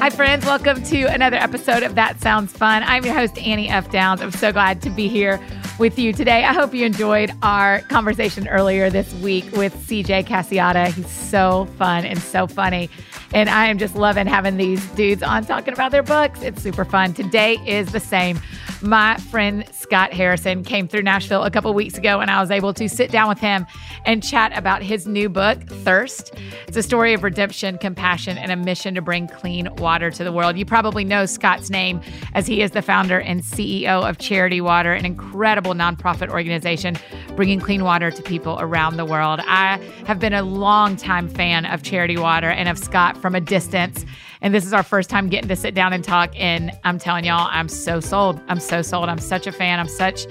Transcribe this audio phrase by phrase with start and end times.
[0.00, 0.44] Hi, friends.
[0.44, 2.82] Welcome to another episode of That Sounds Fun.
[2.82, 3.90] I'm your host, Annie F.
[3.90, 4.20] Downs.
[4.20, 5.40] I'm so glad to be here
[5.78, 6.44] with you today.
[6.44, 10.88] I hope you enjoyed our conversation earlier this week with CJ Casciotta.
[10.88, 12.90] He's so fun and so funny.
[13.34, 16.40] And I am just loving having these dudes on talking about their books.
[16.40, 17.14] It's super fun.
[17.14, 18.40] Today is the same.
[18.80, 22.72] My friend Scott Harrison came through Nashville a couple weeks ago, and I was able
[22.74, 23.66] to sit down with him
[24.04, 26.32] and chat about his new book, Thirst.
[26.68, 30.32] It's a story of redemption, compassion, and a mission to bring clean water to the
[30.32, 30.58] world.
[30.58, 32.00] You probably know Scott's name
[32.34, 36.96] as he is the founder and CEO of Charity Water, an incredible nonprofit organization
[37.34, 39.40] bringing clean water to people around the world.
[39.44, 44.04] I have been a long-time fan of Charity Water and of Scott from a distance.
[44.42, 46.30] And this is our first time getting to sit down and talk.
[46.38, 48.38] And I'm telling y'all, I'm so sold.
[48.48, 49.08] I'm so sold.
[49.08, 49.80] I'm such a fan.
[49.80, 50.26] I'm such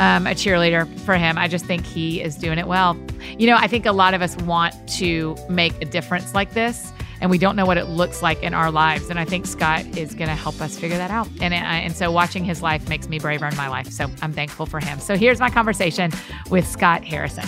[0.00, 1.38] um, a cheerleader for him.
[1.38, 2.98] I just think he is doing it well.
[3.38, 6.92] You know, I think a lot of us want to make a difference like this.
[7.20, 9.08] And we don't know what it looks like in our lives.
[9.08, 11.28] And I think Scott is going to help us figure that out.
[11.40, 13.86] And, and so watching his life makes me braver in my life.
[13.92, 14.98] So I'm thankful for him.
[14.98, 16.10] So here's my conversation
[16.50, 17.46] with Scott Harrison.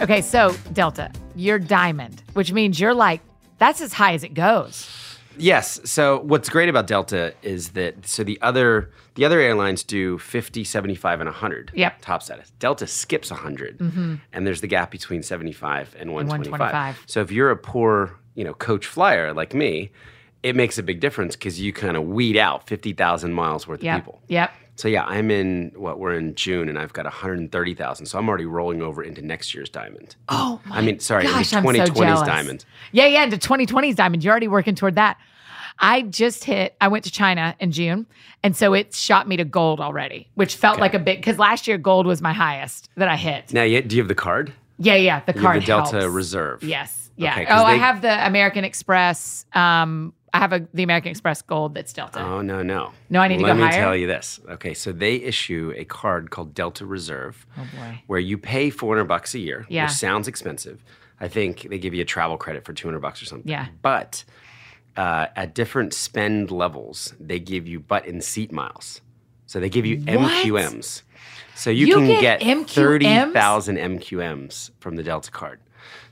[0.00, 3.22] Okay, so Delta, you're diamond, which means you're like,
[3.58, 4.90] that's as high as it goes.
[5.38, 5.80] Yes.
[5.84, 10.64] So what's great about Delta is that so the other the other airlines do 50,
[10.64, 11.98] 75 and 100 Yep.
[12.02, 12.50] top status.
[12.58, 14.14] Delta skips 100 mm-hmm.
[14.32, 16.60] and there's the gap between 75 and 125.
[16.60, 17.04] 125.
[17.06, 19.90] So if you're a poor, you know, coach flyer like me,
[20.42, 23.98] it makes a big difference cuz you kind of weed out 50,000 miles worth Yep.
[23.98, 24.22] of people.
[24.28, 24.52] Yep.
[24.76, 28.06] So yeah, I'm in what we're in June and I've got 130,000.
[28.06, 30.16] So I'm already rolling over into next year's diamond.
[30.28, 32.26] Oh my I mean, sorry, gosh, into I'm so 2020's jealous.
[32.28, 32.64] diamond.
[32.92, 34.22] Yeah, yeah, into 2020's diamond.
[34.22, 35.16] You're already working toward that.
[35.78, 38.06] I just hit, I went to China in June.
[38.42, 40.80] And so it shot me to gold already, which felt Okay.
[40.82, 43.52] like a big, because last year gold was my highest that I hit.
[43.52, 44.52] Now, you- do you have the card?
[44.78, 45.20] Yeah, yeah.
[45.26, 46.14] The You card the Delta helps.
[46.14, 46.62] Reserve.
[46.62, 47.10] Yes.
[47.16, 47.32] Yeah.
[47.32, 49.46] Okay, oh, I have the American Express.
[49.54, 52.20] Um, I have a, the American Express gold that's Delta.
[52.20, 52.92] Oh no no.
[53.08, 53.60] No, I need to go higher.
[53.60, 54.40] Let me tell you this.
[54.48, 58.02] Okay, so they issue a card called Delta Reserve, oh boy.
[58.06, 59.84] where you pay four hundred bucks a year, Yeah.
[59.84, 60.82] which sounds expensive.
[61.20, 63.50] I think they give you a travel credit for two hundred bucks or something.
[63.50, 63.68] Yeah.
[63.80, 64.24] But
[64.96, 69.00] uh, at different spend levels, they give you butt and seat miles.
[69.46, 71.02] So they give you MQMs.
[71.54, 75.60] So you, You can get get, thirty thousand MQMs from the Delta card.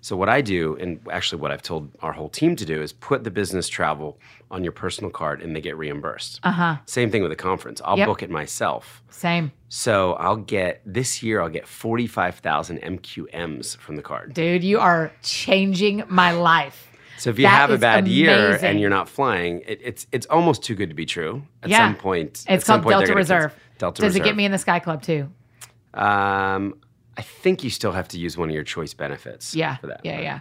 [0.01, 2.93] So what I do, and actually what I've told our whole team to do, is
[2.93, 4.19] put the business travel
[4.51, 6.41] on your personal card, and they get reimbursed.
[6.43, 6.77] Uh huh.
[6.87, 7.81] Same thing with a conference.
[7.85, 8.07] I'll Yep.
[8.09, 9.03] book it myself.
[9.11, 9.53] Same.
[9.69, 11.41] So I'll get this year.
[11.41, 14.35] I'll get forty five thousand MQMs from the card.
[14.35, 16.91] Dude, you are changing my life.
[17.17, 20.27] So if you That have a bad year and you're not flying, it, it's it's
[20.27, 21.43] almost too good to be true.
[21.63, 21.79] At Yeah.
[21.79, 23.55] some point, at It's some called point Delta Reserve.
[23.79, 24.23] Delta Does Reserve.
[24.23, 25.31] it get me in the Sky Club too?
[25.95, 26.75] Um,
[27.17, 29.55] I think you still have to use one of your choice benefits.
[29.55, 29.77] Yeah.
[29.77, 30.01] For that.
[30.03, 30.41] Yeah, yeah.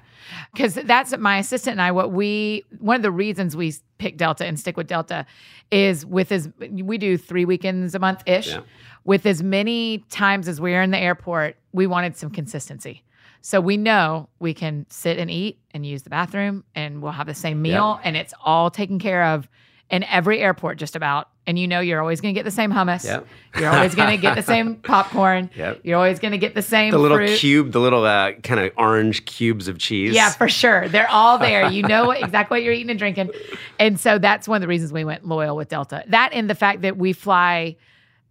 [0.54, 4.46] Because that's my assistant and I, what we, one of the reasons we pick Delta
[4.46, 5.26] and stick with Delta
[5.72, 8.50] is with as, we do three weekends a month ish.
[8.50, 8.62] Yeah.
[9.04, 13.04] With as many times as we're in the airport, we wanted some consistency.
[13.42, 17.28] So we know we can sit and eat and use the bathroom and we'll have
[17.28, 19.50] the same meal and it's all taken care of
[19.94, 21.30] in every airport just about.
[21.46, 23.04] And you know you're always going to get the same hummus.
[23.06, 23.28] Yep.
[23.60, 25.50] You're always going to get the same popcorn.
[25.56, 25.82] Yep.
[25.84, 27.38] You're always going to get the same The little fruit.
[27.38, 30.16] cube, the little uh, kind of orange cubes of cheese.
[30.16, 30.88] Yeah, for sure.
[30.88, 31.70] They're all there.
[31.70, 33.32] You know what, exactly what you're eating and drinking.
[33.78, 36.04] And so that's one of the reasons we went loyal with Delta.
[36.08, 37.76] That and the fact that we fly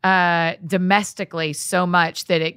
[0.02, 2.56] uh, domestically so much that it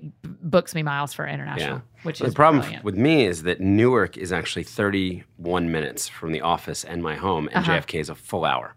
[0.50, 1.82] books me miles for international, Yeah.
[2.04, 2.84] which the is the problem brilliant.
[2.86, 7.48] with me is that Newark is actually 31 minutes from the office and my home,
[7.54, 7.74] and Uh-huh.
[7.82, 8.74] JFK is a full hour.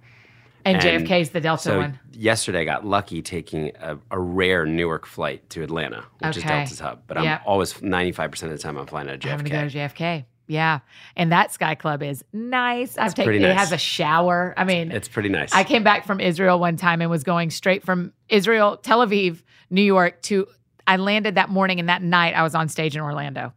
[0.77, 1.99] And, and JFK is the Delta So one.
[2.13, 6.81] yesterday, I got lucky taking a, a rare Newark flight to Atlanta, which is Delta's
[6.81, 7.03] hub.
[7.07, 7.43] But I'm Yep.
[7.47, 9.61] always 95% of the time I'm flying out of Having to JFK.
[9.63, 10.25] go to JFK.
[10.47, 10.79] Yeah.
[11.15, 12.97] And that Sky Club is nice.
[12.97, 14.55] I've taken pretty it has a shower.
[14.57, 15.53] I mean, It's pretty nice.
[15.53, 19.43] I came back from Israel one time and was going straight from Israel, Tel Aviv,
[19.71, 20.47] New York to
[20.87, 23.53] I landed that morning and that night I was on stage in Orlando.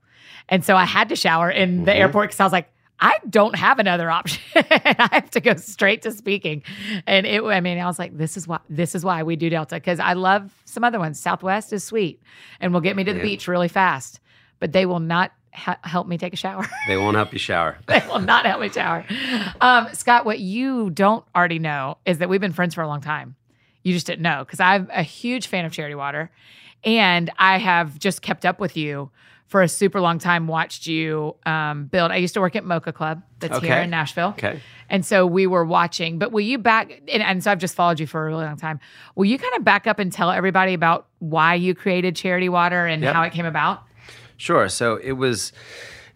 [0.50, 1.96] And so I had to shower in the Mhm.
[1.96, 2.70] airport because I was like,
[3.04, 4.42] I don't have another option.
[4.56, 6.62] I have to go straight to speaking.
[7.08, 9.50] And it I mean, I was like, this is why this is why we do
[9.50, 9.76] Delta.
[9.76, 11.20] Because I love some other ones.
[11.20, 12.22] Southwest is sweet
[12.60, 13.24] and will get me to the Yeah.
[13.24, 14.20] beach really fast.
[14.60, 16.68] But they will not ha- help me take a shower.
[16.88, 17.78] they won't help you shower.
[17.88, 19.04] they will not help me shower.
[19.60, 23.02] Um, Scott, what you don't already know is that we've been friends for a long
[23.02, 23.36] time.
[23.82, 26.30] You just didn't know because I'm a huge fan of Charity Water,
[26.84, 29.10] and I have just kept up with you
[29.52, 32.10] for a super long time watched you um, build.
[32.10, 34.30] I used to work at Mocha Club that's here in Nashville.
[34.30, 34.62] Okay.
[34.90, 38.00] And so we were watching, but will you back, and, and so I've just followed
[38.00, 38.80] you for a really long time.
[39.16, 42.86] Will you kind of back up and tell everybody about why you created Charity Water
[42.86, 43.14] and Yep.
[43.14, 43.84] how it came about?
[44.38, 44.70] Sure.
[44.70, 45.52] So it was,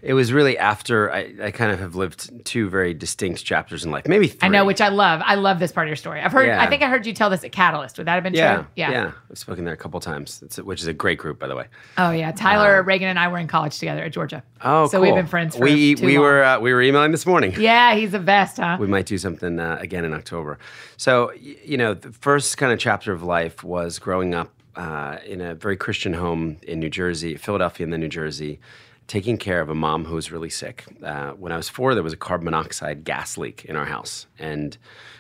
[0.05, 3.91] it was really after I, I kind of have lived two very distinct chapters in
[3.91, 4.39] life, maybe three.
[4.43, 5.21] I know, which I love.
[5.25, 6.21] I love this part of your story.
[6.21, 6.61] I've heard, Yeah.
[6.61, 7.97] I think I heard you tell this at Catalyst.
[7.97, 8.65] Would that have been yeah, true?
[8.75, 9.11] yeah, Yeah.
[9.31, 11.65] I've spoken there a couple times, it's, which is a great group, by the way.
[11.97, 12.31] Oh, yeah.
[12.31, 14.43] Tyler, Reagan, and I were in college together at Georgia.
[14.63, 15.01] Oh, So cool.
[15.01, 16.23] we've been friends for we we long.
[16.23, 17.53] were uh, we were emailing this morning.
[17.57, 18.77] Yeah, he's the best, huh?
[18.79, 20.59] We might do something uh, again in October.
[20.97, 25.41] So you know, the first kind of chapter of life was growing up uh, in
[25.41, 28.59] a very Christian home in New Jersey, Philadelphia, and then New Jersey.
[29.07, 30.83] Taking care of a mom who was really sick.
[31.03, 34.25] Uh, when I was four, there was a carbon monoxide gas leak in our house,
[34.39, 34.75] and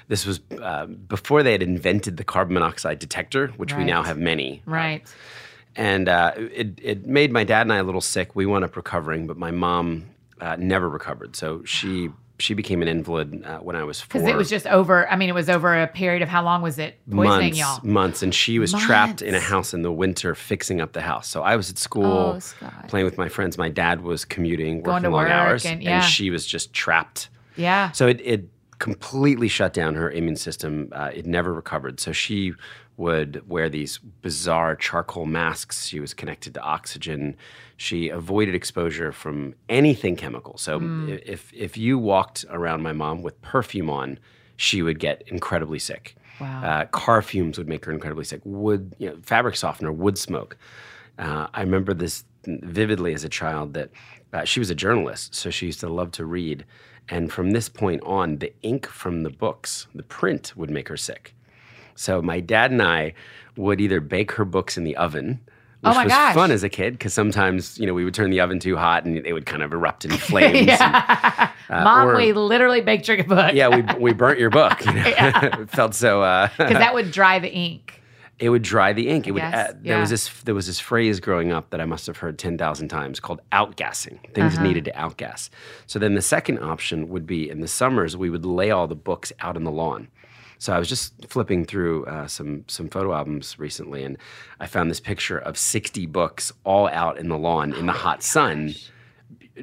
[0.07, 4.17] this was uh, before they had invented the carbon monoxide detector, which we now have
[4.17, 4.61] many.
[4.65, 5.03] Right.
[5.75, 8.35] and uh, it it made my dad and I a little sick.
[8.35, 10.05] We wound up recovering, but my mom
[10.41, 11.35] uh, never recovered.
[11.35, 14.19] So she she became an invalid uh, when I was four.
[14.21, 16.61] Because it was just over, I mean, it was over a period of how long
[16.61, 17.79] was it poisoning months, y'all?
[17.83, 21.27] months, and she was trapped in a house in the winter fixing up the house.
[21.27, 22.39] So I was at school Oh,
[22.87, 23.57] playing with my friends.
[23.57, 26.01] My dad was commuting, Going working long work hours, and- yeah.
[26.01, 27.29] she was just trapped.
[27.55, 27.91] Yeah.
[27.91, 28.49] So it, it
[28.79, 30.89] completely shut down her immune system.
[30.91, 31.99] Uh, it never recovered.
[32.01, 32.53] So she
[32.97, 35.85] would wear these bizarre charcoal masks.
[35.87, 37.35] She was connected to oxygen.
[37.77, 40.57] She avoided exposure from anything chemical.
[40.57, 44.19] So i- if if you walked around my mom with perfume on,
[44.55, 46.15] she would get incredibly sick.
[46.39, 46.63] Wow.
[46.63, 48.41] Uh, car fumes would make her incredibly sick.
[48.45, 50.57] Wood, you know, fabric softener, wood smoke.
[51.17, 53.89] Uh, I remember this vividly as a child that
[54.33, 56.65] uh, she was a journalist, so she used to love to read.
[57.09, 60.97] And from this point on, the ink from the books, the print, would make her
[60.97, 61.33] sick.
[61.95, 63.13] So my dad and I
[63.57, 65.39] would either bake her books in the oven,
[65.83, 66.35] Oh which my was gosh.
[66.35, 69.05] fun as a kid because sometimes you know we would turn the oven too hot
[69.05, 70.57] and it would kind of erupt in flames.
[70.57, 71.51] and- yeah.
[71.69, 73.53] Mom, or- we literally baked your book.
[73.53, 74.83] yeah, we we burnt your book.
[74.85, 75.03] You know?
[75.15, 76.21] it felt so.
[76.21, 78.01] Uh, Because that would dry the ink.
[78.39, 79.25] it would dry the ink.
[79.27, 79.41] It would.
[79.43, 80.27] Uh, there was this.
[80.43, 83.39] There was this phrase growing up that I must have heard ten thousand times called
[83.51, 84.17] outgassing.
[84.33, 84.63] Things Uh-huh.
[84.63, 85.49] needed to outgas.
[85.87, 88.95] So then the second option would be in the summers we would lay all the
[88.95, 90.07] books out on the lawn.
[90.57, 94.17] So I was just flipping through uh, some some photo albums recently, and
[94.59, 97.97] I found this picture of sixty books all out in the lawn in the Oh
[97.97, 98.75] hot sun,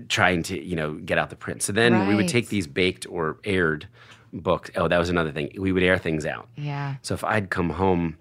[0.09, 1.63] trying to you know get out the print.
[1.63, 3.89] So then we would take these baked or aired
[4.33, 4.71] books.
[4.77, 5.51] Oh, that was another thing.
[5.59, 6.49] We would air things out.
[6.57, 6.97] Yeah.
[7.03, 8.17] So if I'd come home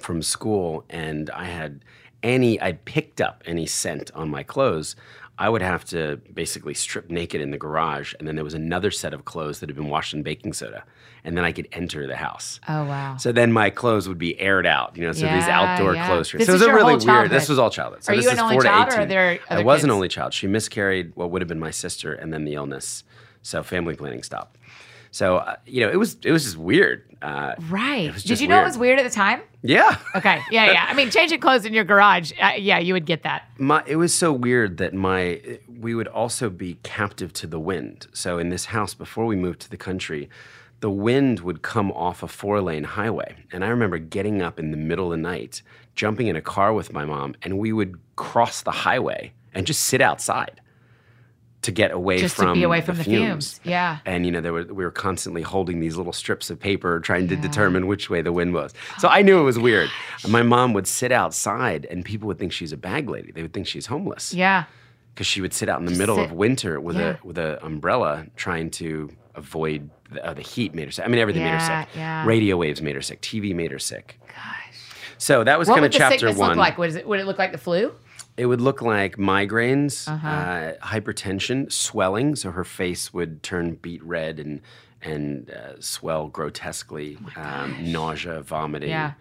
[0.00, 1.84] from school and I had
[2.22, 4.94] any, I'd picked up any scent on my clothes,
[5.38, 8.14] I would have to basically strip naked in the garage.
[8.18, 10.84] And then there was another set of clothes that had been washed in baking soda.
[11.24, 12.60] And then I could enter the house.
[12.68, 13.16] Oh, wow.
[13.16, 16.06] So then my clothes would be aired out, you know, so these outdoor yeah.
[16.06, 16.32] clothes.
[16.32, 17.30] This so it was a really weird.
[17.30, 18.04] This was all childhood.
[18.04, 19.08] So Are this you an is only 4 to child, or are 18.
[19.08, 20.32] there I was an only child.
[20.32, 23.04] She miscarried what would have been my sister, and then the illness.
[23.42, 24.56] So family planning stopped.
[25.12, 27.04] So uh, you know, it was it was just weird.
[27.22, 28.12] Uh, right.
[28.12, 29.42] was Did just you know it was weird at the time?
[29.62, 29.98] yeah.
[30.14, 30.40] Okay.
[30.50, 30.86] Yeah, yeah.
[30.88, 32.32] I mean, changing clothes in your garage.
[32.40, 33.44] Uh, yeah, you would get that.
[33.58, 35.40] My, it was so weird that my
[35.80, 38.06] we would also be captive to the wind.
[38.12, 40.28] So in this house before we moved to the country,
[40.80, 44.76] the wind would come off a four-lane highway, and I remember getting up in the
[44.76, 45.62] middle of the night,
[45.94, 49.82] jumping in a car with my mom, and we would cross the highway and just
[49.84, 50.60] sit outside
[51.62, 53.58] to get away Just from to be away from the fumes.
[53.58, 53.60] fumes.
[53.64, 53.98] Yeah.
[54.06, 57.28] And you know, there were we were constantly holding these little strips of paper, trying
[57.28, 58.72] to determine which way the wind was.
[58.98, 59.90] So oh I knew it was weird.
[60.26, 63.30] My mom would sit outside, and people would think she's a bag lady.
[63.32, 64.64] They would think she's homeless Yeah.
[65.14, 67.16] because she would sit out in the middle sit- of winter with yeah.
[67.22, 70.74] a with an umbrella, trying to avoid the, uh, the heat.
[70.74, 71.04] Made her sick.
[71.04, 71.88] I mean, everything made her sick.
[71.96, 72.24] yeah.
[72.26, 73.20] Radio waves made her sick.
[73.22, 74.18] TV made her sick.
[74.26, 74.76] Gosh.
[75.18, 76.50] So that was kind of the chapter sickness one.
[76.50, 76.78] look like?
[76.78, 77.92] Would it, would it look like the flu?
[78.36, 80.26] It would look like migraines, Uh-huh.
[80.28, 82.36] uh, hypertension, swelling.
[82.36, 84.60] So her face would turn beet red and
[85.02, 87.18] and uh, swell grotesquely.
[87.36, 88.90] um, nausea, vomiting.
[88.90, 89.12] Oh Yeah.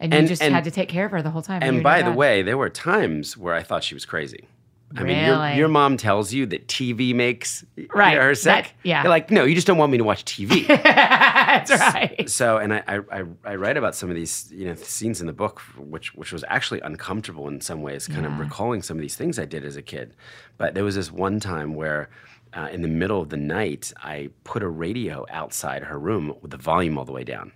[0.00, 1.62] And you just and- had to take care of her the whole time.
[1.62, 4.48] And and by the way, there were times where I thought she was crazy.
[4.96, 8.64] I mean, your, your mom tells you that TV makes Right, her sick.
[8.64, 9.02] that- yeah.
[9.02, 10.66] You're like, no, you just don't want me to watch TV.
[10.66, 12.28] That's right.
[12.28, 15.26] so, and I, I, I, I write about some of these, you know, scenes in
[15.28, 19.00] the book, which, which was actually uncomfortable in some ways, kind of recalling some of
[19.00, 20.14] these things I did as a kid.
[20.58, 22.10] But there was this one time where,
[22.52, 26.50] uh, in the middle of the night, I put a radio outside her room with
[26.50, 27.52] the volume all the way down,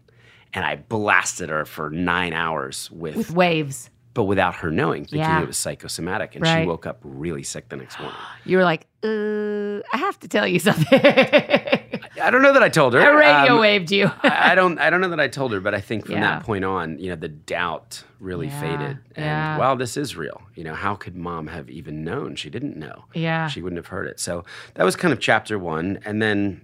[0.53, 3.91] and I blasted her for nine hours with, With waves.
[4.15, 5.43] But without her knowing, thinking Yeah.
[5.43, 6.35] it was psychosomatic.
[6.37, 6.63] And Right.
[6.63, 8.17] she woke up really sick the next morning.
[8.47, 10.87] You were like, uh, I have to tell you something.
[12.23, 13.01] I don't know that I told her.
[13.01, 14.11] I radio Um, waved you.
[14.23, 16.21] I I don't I don't know that I told her, but I think from Yeah.
[16.39, 18.99] that point on, you know, the doubt really Yeah, faded.
[19.17, 19.59] And yeah.
[19.59, 20.41] wow, this is real.
[20.55, 22.37] You know, how could mom have even known?
[22.37, 23.05] She didn't know.
[23.15, 23.49] yeah.
[23.49, 24.21] She wouldn't have heard it.
[24.21, 24.45] So
[24.75, 25.99] that was kind of chapter one.
[26.05, 26.61] And then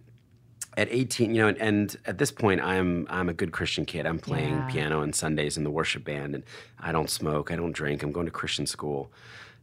[0.77, 4.07] at 18, you know, and, at this point I'm I'm a good Christian kid.
[4.07, 4.69] I'm playing Yeah.
[4.71, 6.45] piano on Sundays in the worship band and
[6.79, 9.11] I don't smoke, I don't drink, I'm going to Christian school.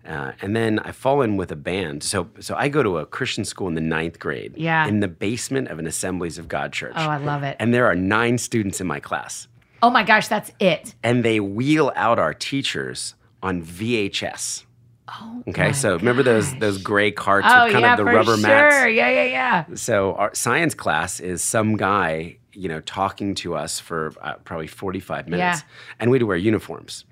[0.08, 2.02] Uh, and then I fall in with a band.
[2.02, 4.88] So, so I go to a Christian school in the ninth grade, Yeah.
[4.88, 7.58] in the basement of an Assemblies of God church oh, I love it.
[7.60, 9.48] and there are nine students in my class
[9.84, 10.94] oh my gosh, that's it.
[11.04, 14.64] and they wheel out our teachers on VHS.
[15.10, 18.14] Oh, Okay, so remember those those gray carts Oh with kind yeah, of the for
[18.14, 18.42] rubber sure.
[18.42, 18.96] mats?
[18.96, 19.66] Yeah, yeah, yeah.
[19.76, 24.68] So our science class is some guy, you know, talking to us for uh, probably
[24.68, 25.94] 45 minutes Yeah.
[26.00, 27.06] and we had to wear uniforms.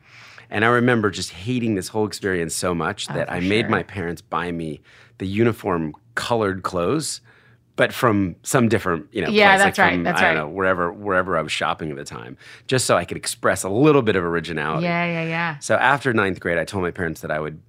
[0.49, 3.61] And I remember just hating this whole experience so much that Oh, for I made
[3.61, 3.69] sure.
[3.69, 4.81] my parents buy me
[5.17, 7.21] the uniform colored clothes,
[7.77, 10.35] but from some different, you know, Yeah, place, that's like right, From, that's I don't
[10.35, 10.41] right.
[10.41, 12.37] know, wherever wherever I was shopping at the time,
[12.67, 14.85] just so I could express a little bit of originality.
[14.85, 15.57] Yeah, yeah, yeah.
[15.59, 17.61] So after ninth grade, I told my parents that I would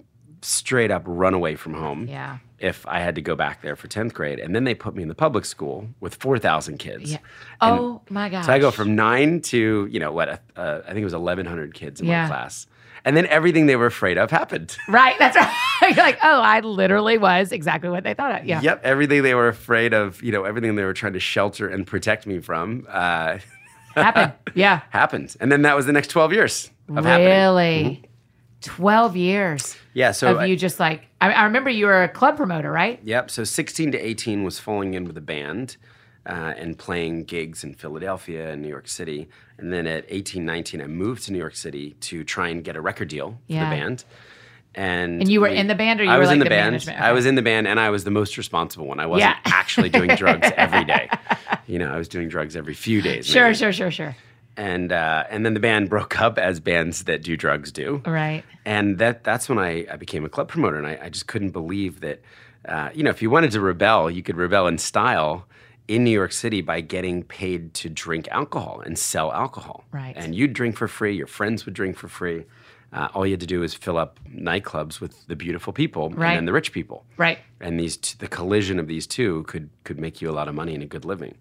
[0.47, 2.37] straight up run away from home Yeah.
[2.59, 4.39] if I had to go back there for 10th grade.
[4.39, 7.11] And then they put me in the public school with 4,000 kids.
[7.11, 7.17] Yeah.
[7.61, 8.45] Oh my gosh.
[8.45, 11.73] So I go from nine to, you know, what, uh, I think it was 1,100
[11.73, 12.23] kids in Yeah.
[12.23, 12.67] my class.
[13.05, 14.75] And then everything they were afraid of happened.
[14.89, 15.53] Right, that's right.
[15.95, 18.41] You're like, oh, I literally was exactly what they thought.
[18.41, 18.45] Of.
[18.45, 18.59] Yeah.
[18.61, 18.81] Yep.
[18.83, 22.25] Everything they were afraid of, you know, everything they were trying to shelter and protect
[22.27, 23.37] me from uh,
[23.95, 24.33] Happened.
[24.55, 24.81] Yeah.
[24.89, 25.35] happened.
[25.39, 27.27] And then that was the next 12 years of happening.
[27.27, 28.03] Really?
[28.61, 30.11] 12 years Yeah.
[30.11, 32.99] So of I- you just like, I, I remember you were a club promoter, right?
[33.03, 33.29] Yep.
[33.31, 35.77] So 16 to 18 was falling in with a band
[36.25, 39.29] uh, and playing gigs in Philadelphia and New York City.
[39.57, 42.75] And then at 18, 19, I moved to New York City to try and get
[42.75, 43.69] a record deal for Yeah.
[43.69, 44.03] the band.
[44.75, 46.39] And, And you were we- in the band or you I were was like in
[46.39, 46.65] the, the band.
[46.71, 46.99] management?
[47.01, 48.99] I was in the band and I was the most responsible one.
[48.99, 49.51] I wasn't Yeah.
[49.53, 51.09] actually doing drugs every day.
[51.65, 53.25] You know, I was doing drugs every few days.
[53.25, 53.55] Sure, maybe.
[53.57, 54.15] sure, sure, sure.
[54.57, 58.43] And uh, and then the band broke up as bands that do drugs do Right.
[58.65, 61.51] and that that's when I, I became a club promoter, and I, I just couldn't
[61.51, 62.21] believe that.
[62.67, 65.45] Uh, you know, if you wanted to rebel, you could rebel in style
[65.87, 69.85] in New York City by getting paid to drink alcohol and sell alcohol.
[69.93, 70.13] Right.
[70.17, 71.15] And you'd drink for free.
[71.15, 72.43] Your friends would drink for free.
[72.91, 76.31] Uh, all you had to do is fill up nightclubs with the beautiful people Right.
[76.31, 77.05] and then the rich people.
[77.15, 77.39] Right.
[77.61, 80.55] And these t- the collision of these two could could make you a lot of
[80.55, 81.37] money and a good living.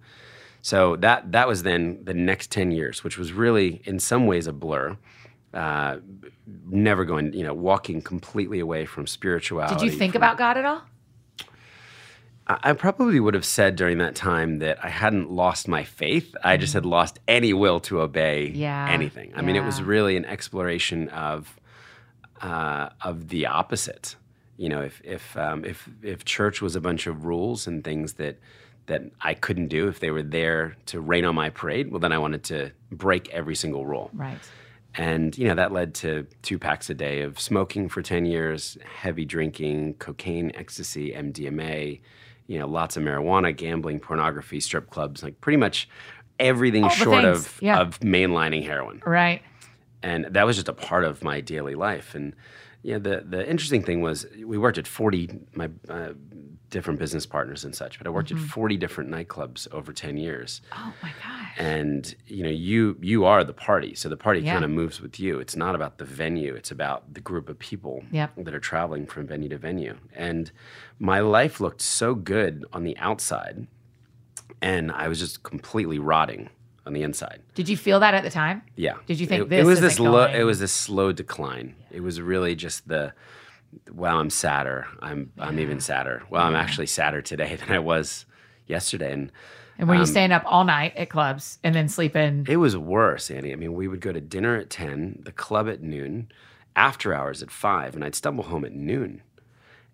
[0.67, 4.49] So that that was then the next ten years, which was really in some ways
[4.49, 4.97] a blur.
[5.55, 5.99] Uh,
[6.67, 9.77] never going, you know, walking completely away from spirituality.
[9.77, 10.83] Did you think from- about God at all?
[12.49, 16.35] I probably would have said during that time that I hadn't lost my faith.
[16.43, 18.49] I just had lost any will to obey.
[18.49, 19.33] Yeah, anything.
[19.37, 21.61] I mean, it was really an exploration of
[22.43, 24.17] uh, of the opposite.
[24.57, 28.15] You know, if if um, if if church was a bunch of rules and things
[28.15, 28.39] that
[28.87, 32.13] that I couldn't do, if they were there to rain on my parade, well, then
[32.13, 34.11] I wanted to break every single rule.
[34.13, 34.39] Right.
[34.95, 38.79] And you know that led to two packs a day of smoking for ten years,
[38.83, 42.01] heavy drinking, cocaine, ecstasy, MDMA,
[42.47, 45.89] you know, lots of marijuana, gambling, pornography, strip clubs, like pretty much
[46.39, 47.79] everything All short of yeah.
[47.79, 49.03] of mainlining heroin.
[49.05, 49.43] Right.
[50.03, 52.15] And that was just a part of my daily life.
[52.15, 52.35] And
[52.91, 55.23] yeah, the the interesting thing was we worked at forty
[55.61, 56.13] my uh,
[56.71, 58.45] different business partners and such, but I worked Mm-hmm.
[58.45, 61.53] at forty different nightclubs over ten years Oh my gosh.
[61.59, 64.53] and you know you you are the party so the party Yeah.
[64.55, 67.57] kind of moves with you it's not about the venue it's about the group of
[67.59, 68.31] people Yep.
[68.45, 69.95] that are traveling from venue to venue
[70.29, 70.51] and
[70.99, 73.67] my life looked so good on the outside
[74.63, 76.49] and i was just completely rotting
[76.87, 78.63] on the inside Did you feel that at the time?
[78.77, 81.75] yeah Did you think it, this it was this lo- it was this slow decline
[81.91, 83.13] it was really just the
[83.93, 88.25] wow i'm sadder i'm i'm even sadder well i'm actually sadder today than i was
[88.67, 89.31] yesterday and
[89.79, 92.47] And were you um, staying up all night at clubs and then sleeping?
[92.49, 93.53] It was worse, Annie.
[93.53, 96.29] I mean, we would go to dinner at 10, the club at noon,
[96.75, 99.21] after hours at 5, and I'd stumble home at noon.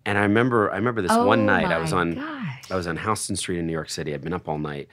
[0.05, 2.71] And I remember I remember this one Oh night I was on gosh.
[2.71, 4.13] I was on Houston Street in New York City.
[4.13, 4.87] I'd been up all night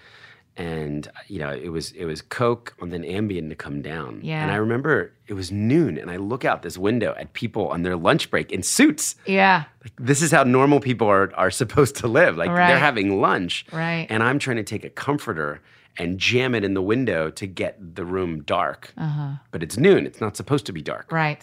[0.60, 4.20] and you know, it was it was Coke and then Ambien to come down.
[4.22, 4.42] Yeah.
[4.42, 7.82] And I remember it was noon and I look out this window at people on
[7.82, 9.16] their lunch break in suits.
[9.26, 9.64] yeah.
[9.82, 12.36] Like this is how normal people are are supposed to live.
[12.36, 12.68] Like Right.
[12.68, 13.64] they're having lunch.
[13.72, 14.06] Right.
[14.10, 15.60] And I'm trying to take a comforter
[15.98, 18.92] and jam it in the window to get the room dark.
[18.96, 19.32] Uh-huh.
[19.52, 20.06] But it's noon.
[20.06, 21.10] It's not supposed to be dark.
[21.12, 21.42] Right.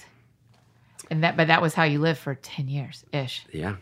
[1.11, 3.45] And that, but that was how you lived for 10 years ish.
[3.51, 3.75] Yeah.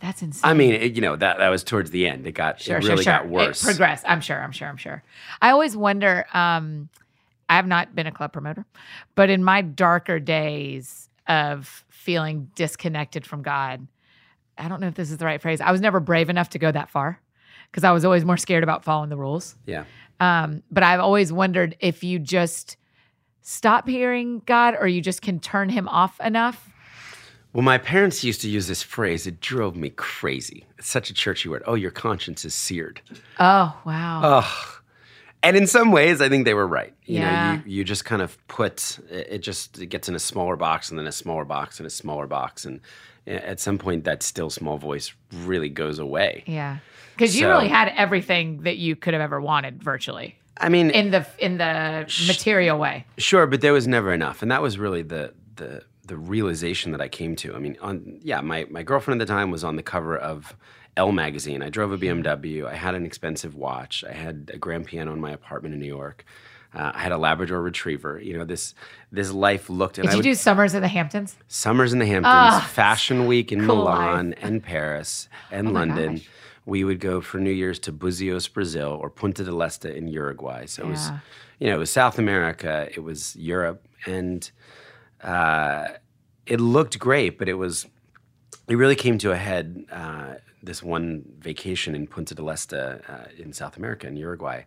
[0.00, 0.48] That's insane.
[0.48, 2.26] I mean, it, you know, that that was towards the end.
[2.26, 3.12] It got sure, it sure, really sure.
[3.12, 3.62] got worse.
[3.62, 4.04] It progressed.
[4.06, 4.40] I'm sure.
[4.40, 4.68] I'm sure.
[4.68, 5.02] I'm sure.
[5.42, 6.88] I always wonder, um,
[7.48, 8.64] I have not been a club promoter,
[9.14, 13.86] but in my darker days of feeling disconnected from God,
[14.56, 15.60] I don't know if this is the right phrase.
[15.60, 17.20] I was never brave enough to go that far
[17.70, 19.56] because I was always more scared about following the rules.
[19.66, 19.84] Yeah.
[20.20, 22.76] Um, but I've always wondered if you just
[23.40, 26.70] stop hearing God or you just can turn him off enough.
[27.52, 29.26] Well, my parents used to use this phrase.
[29.26, 30.66] It drove me crazy.
[30.78, 31.62] It's such a churchy word.
[31.66, 33.00] Oh, your conscience is seared.
[33.40, 34.20] Oh, wow.
[34.24, 34.74] Oh.
[35.42, 36.92] And in some ways, I think they were right.
[37.04, 37.54] You Yeah.
[37.56, 40.56] know, you, you just kind of put it it just it gets in a smaller
[40.56, 42.64] box and then a smaller box and a smaller box.
[42.64, 42.80] And
[43.26, 45.12] eh, at some point, that still small voice
[45.44, 46.44] really goes away.
[46.46, 46.78] yeah.
[47.16, 50.90] Because you So- really had everything that you could have ever wanted virtually I mean,
[50.90, 53.06] in the in the material way.
[53.16, 57.00] Sure, but there was never enough, and that was really the the the realization that
[57.00, 57.54] I came to.
[57.54, 60.56] I mean, on yeah, my my girlfriend at the time was on the cover of
[60.96, 61.62] Elle magazine.
[61.62, 62.66] I drove a BMW.
[62.66, 64.04] I had an expensive watch.
[64.08, 66.24] I had a grand piano in my apartment in New York.
[66.74, 68.20] Uh, I had a Labrador Retriever.
[68.20, 68.74] You know, this
[69.12, 69.98] this life looked.
[69.98, 71.36] And Did I you would, do summers in the Hamptons?
[71.46, 76.16] summers in the Hamptons, Ah, Fashion Week in cool Milan and Paris and Oh London.
[76.16, 76.28] gosh.
[76.66, 80.66] We would go for New Year's to Buzios, Brazil, or Punta del Este in Uruguay.
[80.66, 81.10] So it was,
[81.58, 84.50] you know, it was South America, it was Europe, and
[85.22, 85.88] uh,
[86.46, 87.86] it looked great, but it was,
[88.68, 92.98] it really came to a head uh, this one vacation in Punta del Este uh,
[93.38, 94.62] in South America in Uruguay,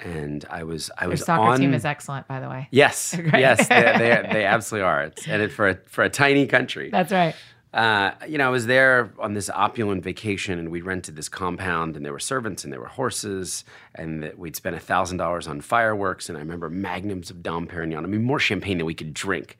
[0.00, 2.68] and I was I Your was soccer on team is excellent, by the way.
[2.70, 5.04] Yes, yes, they, they, they absolutely are.
[5.04, 7.34] It's, and it, for a for a tiny country, That's right.
[7.76, 11.94] Uh, you know, I was there on this opulent vacation, and we rented this compound,
[11.94, 15.46] and there were servants, and there were horses, and that we'd spent a thousand dollars
[15.46, 18.02] on fireworks, and I remember magnums of Dom Perignon.
[18.02, 19.58] I mean, more champagne than we could drink,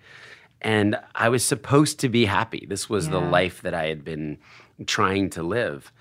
[0.62, 2.64] and I was supposed to be happy.
[2.66, 4.38] This was the life that I had been
[4.86, 5.92] trying to live,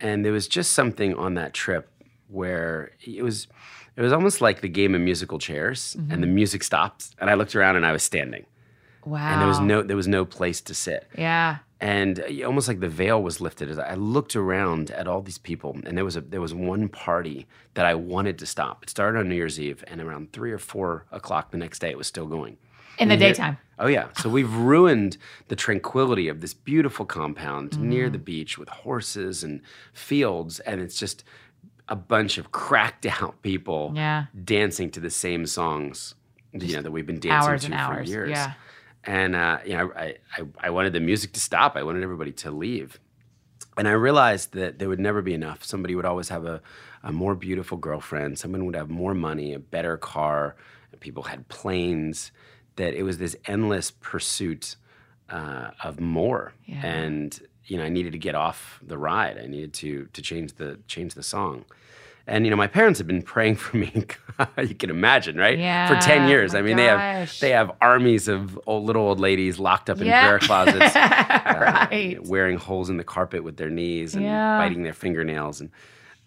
[0.00, 1.90] and there was just something on that trip
[2.28, 3.46] where it was.
[3.94, 7.34] It was almost like the game of musical chairs, and the music stopped, and I
[7.34, 8.46] looked around, and I was standing,
[9.08, 9.30] Wow.
[9.32, 11.58] and there was no there was no place to sit Yeah.
[11.80, 15.38] and uh, almost like the veil was lifted as I looked around at all these
[15.38, 18.82] people, and there was a there was one party that I wanted to stop.
[18.82, 21.90] It started on New Year's Eve, and around three or four o'clock the next day,
[21.90, 22.56] it was still going.
[22.98, 23.58] In the daytime.
[23.78, 28.68] Oh yeah, so we've ruined the tranquility of this beautiful compound near the beach with
[28.68, 29.60] horses and
[29.92, 31.22] fields, and it's just
[31.88, 34.26] a bunch of cracked out people Yeah.
[34.44, 36.16] dancing to the same songs,
[36.52, 38.10] you know, that we've been dancing to for hours.
[38.10, 38.30] years.
[38.30, 38.54] Yeah.
[39.08, 41.76] And uh, you know, I, I I wanted the music to stop.
[41.76, 43.00] I wanted everybody to leave.
[43.78, 45.64] And I realized that there would never be enough.
[45.64, 46.60] Somebody would always have a,
[47.02, 48.38] a more beautiful girlfriend.
[48.38, 50.56] Someone would have more money, a better car.
[51.00, 52.32] People had planes.
[52.76, 54.76] That it was this endless pursuit
[55.30, 56.52] uh, of more.
[56.66, 56.84] Yeah.
[56.84, 59.38] And you know, I needed to get off the ride.
[59.38, 61.64] I needed to to change the change the song.
[62.28, 63.90] And you know, my parents have been praying for me.
[64.58, 65.58] you can imagine, right?
[65.58, 65.88] Yeah.
[65.88, 66.54] For ten years.
[66.54, 70.06] I mean, they have they have armies of old, little old ladies locked up in
[70.06, 70.26] Yeah.
[70.26, 71.58] prayer closets, uh,
[71.90, 72.18] right.
[72.26, 74.58] wearing holes in the carpet with their knees and Yeah.
[74.58, 75.60] biting their fingernails.
[75.62, 75.70] And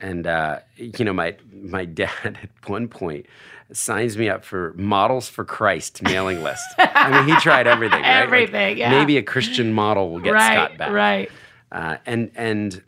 [0.02, 3.28] and uh, you know, my my dad at one point
[3.72, 6.66] signs me up for Models for Christ mailing list.
[6.80, 8.02] I mean, he tried everything.
[8.02, 8.16] Right?
[8.16, 8.90] Like, Everything, yeah.
[8.90, 10.54] Maybe a Christian model will get right.
[10.56, 10.92] Scott back.
[10.92, 11.32] Right.
[11.72, 12.82] Uh, and and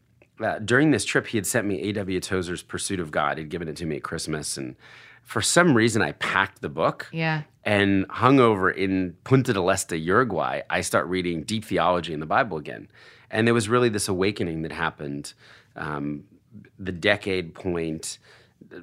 [0.43, 2.19] uh, during this trip, he had sent me A.W.
[2.19, 3.37] Tozer's Pursuit of God.
[3.37, 4.75] He'd given it to me at Christmas, and
[5.23, 7.43] for some reason, I packed the book Yeah.
[7.63, 10.61] and hung over in Punta del Este, Uruguay.
[10.69, 12.89] I start reading deep theology in the Bible again,
[13.31, 15.33] and there was really this awakening that happened.
[15.75, 16.25] Um,
[16.77, 18.19] the decade point,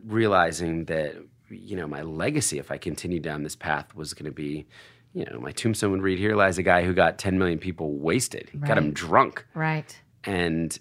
[0.05, 1.15] realizing that
[1.49, 4.67] you know my legacy, if I continued down this path, was going to be.
[5.13, 7.95] You know, my tombstone would read, "Here lies a guy who got 10 million people
[7.99, 10.01] wasted, He got them drunk." Right.
[10.23, 10.79] and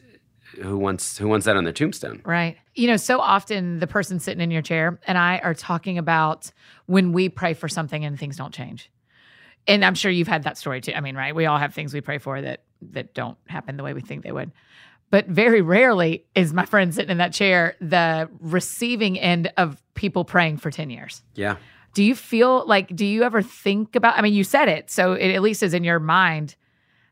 [0.62, 2.22] who wants who wants that on their tombstone?
[2.26, 2.58] Right.
[2.76, 6.52] You know, so often the person sitting in your chair and I are talking about
[6.86, 8.92] when we pray for something and things don't change.
[9.68, 10.94] And I'm sure you've had that story too.
[10.96, 11.36] I mean, right?
[11.36, 14.24] We all have things we pray for that that don't happen the way we think
[14.24, 14.52] they would.
[15.12, 20.24] But very rarely is my friend sitting in that chair the receiving end of people
[20.24, 21.24] praying for 10 years.
[21.36, 21.58] Yeah,
[21.94, 25.14] Do you feel like, do you ever think about, I mean, you said it, so
[25.14, 26.56] it at least is in your mind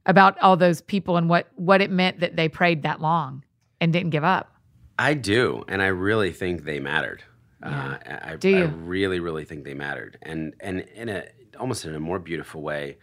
[0.07, 3.43] about all those people and what, what it meant that they prayed that long
[3.79, 4.51] and didn't give up.
[4.97, 7.23] I do, and I really think they mattered.
[7.61, 8.65] Uh, I, Do I you?
[8.67, 11.23] really, really think they mattered, and and in a
[11.59, 12.97] almost in a more beautiful way,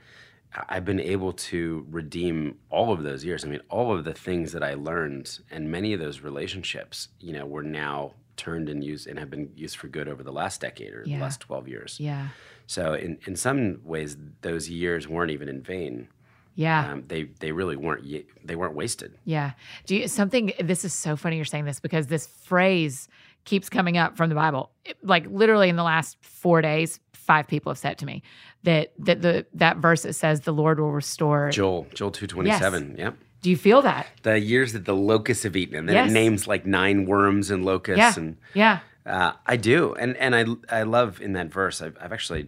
[0.55, 3.45] I- I've been able to redeem all of those years.
[3.45, 7.33] I mean, all of the things that I learned, and many of those relationships, you
[7.33, 10.61] know, were now turned and used and have been used for good over the last
[10.61, 11.17] decade or Yeah.
[11.19, 11.99] the last twelve years.
[12.01, 12.29] Yeah.
[12.67, 16.09] So in in some ways, those years weren't even in vain.
[16.55, 16.93] Yeah.
[16.93, 18.05] Um, they they really weren't
[18.45, 19.17] they weren't wasted.
[19.25, 19.53] Yeah.
[19.87, 23.09] Do you something this is so funny you're saying this because this phrase
[23.45, 24.71] keeps coming up from the Bible.
[24.85, 28.23] It- like literally in the last four days, five people have said to me
[28.63, 31.51] that that the that verse that says the Lord will restore.
[31.51, 32.95] Joel, Joel two twenty seven.
[32.99, 33.17] Yep.
[33.43, 34.07] Do you feel that?
[34.23, 36.11] The years that the locusts have eaten, and then Yes.
[36.11, 38.15] it names like nine worms and locusts, Yeah.
[38.17, 38.79] and Yeah.
[39.05, 41.83] uh, I do, and and I I love in that verse.
[41.83, 42.47] I've, I've actually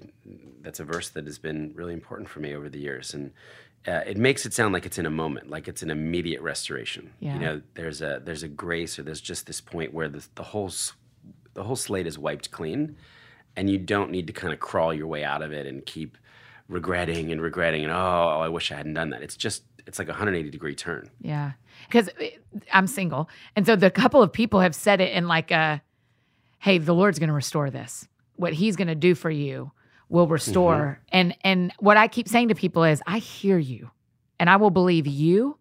[0.62, 3.32] that's a verse that has been really important for me over the years, and
[3.86, 7.12] uh, it makes it sound like it's in a moment, like it's an immediate restoration.
[7.20, 7.34] Yeah.
[7.34, 10.42] You know, there's a there's a grace, or there's just this point where the the
[10.42, 10.72] whole
[11.54, 12.96] the whole slate is wiped clean,
[13.54, 16.18] and you don't need to kind of crawl your way out of it and keep
[16.68, 19.22] regretting and regretting and oh, I wish I hadn't done that.
[19.22, 21.08] It's just it's like a 180 degree turn.
[21.20, 21.52] Yeah.
[21.86, 22.10] Because
[22.72, 23.28] I'm single.
[23.54, 25.80] And so the couple of people have said it in like a,
[26.58, 28.08] hey, the Lord's going to restore this.
[28.34, 29.70] What he's going to do for you
[30.08, 30.74] will restore.
[30.76, 31.16] Mm-hmm.
[31.18, 33.90] And and what I keep saying to people is, I hear you
[34.38, 35.58] and I will believe you.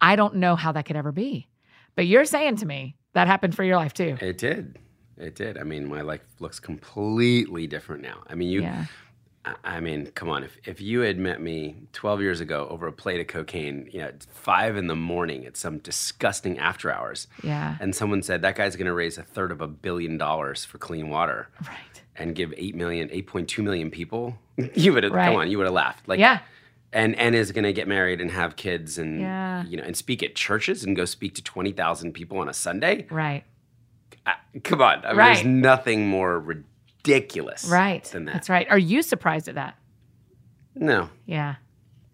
[0.00, 1.48] I don't know how that could ever be.
[1.94, 4.16] But you're saying to me that happened for your life too.
[4.20, 4.78] It did.
[5.18, 5.56] It did.
[5.58, 8.22] I mean, my life looks completely different now.
[8.28, 8.84] I mean, you Yeah.
[9.44, 10.42] I- I mean, come on.
[10.42, 14.00] If, if you had met me 12 years ago over a plate of cocaine, you
[14.00, 17.76] know, at five in the morning at some disgusting after hours, Yeah.
[17.80, 20.78] and someone said that guy's going to raise a third of a billion dollars for
[20.78, 21.95] clean water Right.
[22.18, 24.38] And give 8 million, 8.2 million people,
[24.74, 25.26] you would have, Right.
[25.26, 26.08] come on, you would have laughed.
[26.08, 26.40] Like, Yeah.
[26.92, 29.64] and and is going to get married and have kids and Yeah.
[29.66, 33.06] you know and speak at churches and go speak to 20,000 people on a Sunday.
[33.10, 33.44] Right.
[34.24, 35.04] I, come on.
[35.04, 35.34] I mean, Right.
[35.34, 38.04] there's nothing more ridiculous Right.
[38.04, 38.32] than that.
[38.34, 38.66] That's right.
[38.70, 39.76] Are you surprised at that?
[40.74, 41.56] No, Yeah.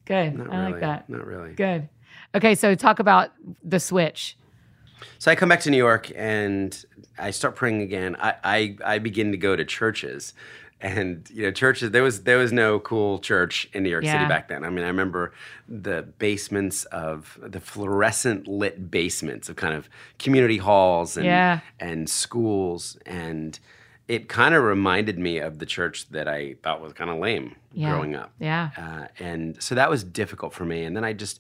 [0.05, 0.37] Good.
[0.39, 0.73] not I really.
[0.73, 1.09] like that.
[1.09, 1.53] Not really.
[1.55, 1.89] Good.
[2.35, 3.31] Okay, so talk about
[3.63, 4.37] the switch.
[5.19, 6.85] So I come back to New York and
[7.19, 8.17] I start praying again.
[8.21, 10.35] I, I, I begin to go to churches.
[10.81, 11.93] And you know, churches.
[11.93, 14.15] There was there was no cool church in New York Yeah.
[14.15, 14.65] City back then.
[14.65, 15.33] I mean, I remember
[15.69, 19.89] the basements of the fluorescent lit basements of kind of
[20.19, 21.61] community halls and Yeah.
[21.79, 23.61] and schools, and
[24.09, 27.55] it kind of reminded me of the church that I thought was kind of lame
[27.73, 27.91] Yeah.
[27.93, 28.33] growing up.
[28.41, 28.71] Yeah.
[28.77, 30.83] Uh, and so that was difficult for me.
[30.83, 31.39] And then I just,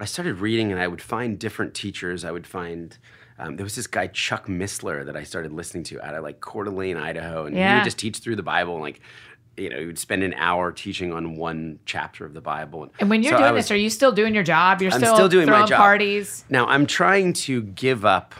[0.00, 2.24] I started reading and I would find different teachers.
[2.24, 2.96] I would find,
[3.38, 6.40] um, there was this guy, Chuck Missler, that I started listening to out of like
[6.40, 7.46] Coeur d'Alene, Idaho.
[7.46, 8.74] And he would just teach through the Bible.
[8.74, 9.00] And like,
[9.56, 12.88] you know, he would spend an hour teaching on one chapter of the Bible.
[12.98, 14.80] And when you're so doing was- this, are you still doing your job?
[14.80, 15.78] You're I'm still, still doing my throwing job.
[15.78, 16.44] parties.
[16.48, 18.34] Now I'm trying to give up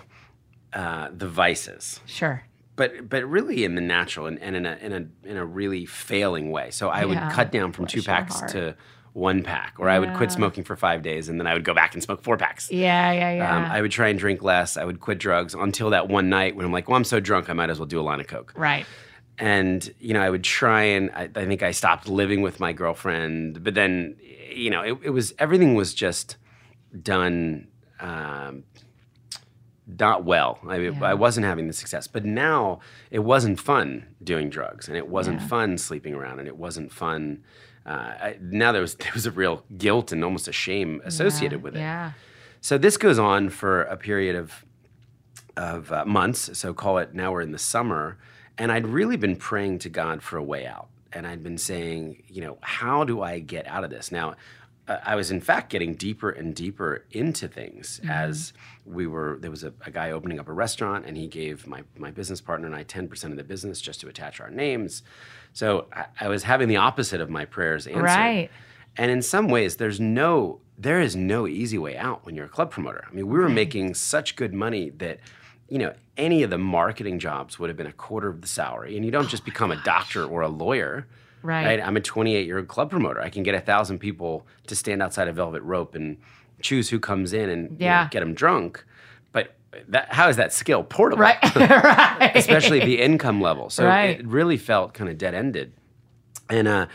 [0.73, 2.45] uh, the vices Sure.
[2.77, 5.85] but but really in the natural and, and in a in a in a really
[5.85, 6.71] failing way.
[6.71, 8.77] So I would cut down from Bless two packs to
[9.13, 11.75] one pack, or I would quit smoking for five days and then I would go
[11.75, 12.71] back and smoke four packs.
[12.71, 13.57] Yeah, yeah, yeah.
[13.57, 14.77] Um, I would try and drink less.
[14.77, 17.51] I would quit drugs until that one night when I'm like, well, I'm so drunk,
[17.51, 18.53] I might as well do a line of coke.
[18.57, 18.87] right.
[19.39, 22.73] And you know, I would try and I, I think I stopped living with my
[22.75, 24.17] girlfriend, but then
[24.51, 26.37] you know, it, it was everything was just
[27.03, 27.69] done.
[28.01, 28.65] Um,
[29.87, 30.59] not well.
[30.69, 30.93] I, Yeah.
[31.03, 32.07] I wasn't having the success.
[32.07, 35.47] But now it wasn't fun doing drugs, and it wasn't Yeah.
[35.49, 37.43] fun sleeping around, and it wasn't fun.
[37.91, 41.59] Uh, I, now there was there was a real guilt and almost a shame associated
[41.61, 41.81] Yeah, with it.
[41.81, 42.13] Yeah.
[42.61, 44.65] So this goes on for a period of
[45.57, 46.57] of uh, months.
[46.59, 48.19] So call it now we're in the summer,
[48.59, 52.23] and I'd really been praying to God for a way out, and I'd been saying,
[52.29, 54.37] you know, how do I get out of this now?
[54.89, 58.53] uh, I was in fact getting deeper and deeper into things as
[58.85, 59.39] we were.
[59.41, 62.41] There was a, a guy opening up a restaurant, and he gave my my business
[62.41, 65.03] partner and I ten percent of the business just to attach our names.
[65.53, 68.03] So I, I was having the opposite of my prayers answered.
[68.03, 68.51] Right.
[68.97, 72.49] And in some ways, there's no there is no easy way out when you're a
[72.49, 73.05] club promoter.
[73.09, 75.21] I mean, we were making such good money that
[75.69, 78.97] you know any of the marketing jobs would have been a quarter of the salary,
[78.97, 81.07] and you don't just oh become a doctor or a lawyer.
[81.43, 81.81] Right.
[81.81, 83.21] I'm a 28 year old club promoter.
[83.21, 86.19] I can get a thousand people to stand outside a velvet rope and
[86.61, 88.85] choose who comes in and you know, get them drunk.
[89.89, 91.23] That, how is that skill portable?
[91.23, 91.39] Right.
[91.57, 92.33] right.
[92.35, 93.71] especially the income level.
[93.71, 94.19] So Right.
[94.21, 95.73] it really felt kind of dead ended.
[96.49, 96.87] And uh,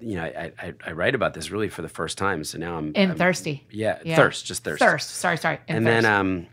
[0.00, 2.42] you know, I, I, I write about this really for the first time.
[2.42, 3.64] So now I'm in thirsty.
[3.70, 4.16] Yeah, Yeah.
[4.16, 4.80] thirst, just thirst.
[4.80, 5.10] Thirst.
[5.10, 5.60] Sorry, sorry.
[5.68, 6.48] And then um,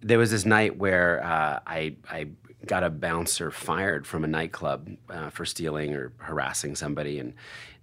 [0.00, 2.28] there was this night where uh, I I
[2.66, 7.34] got a bouncer fired from a nightclub uh, for stealing or harassing somebody, and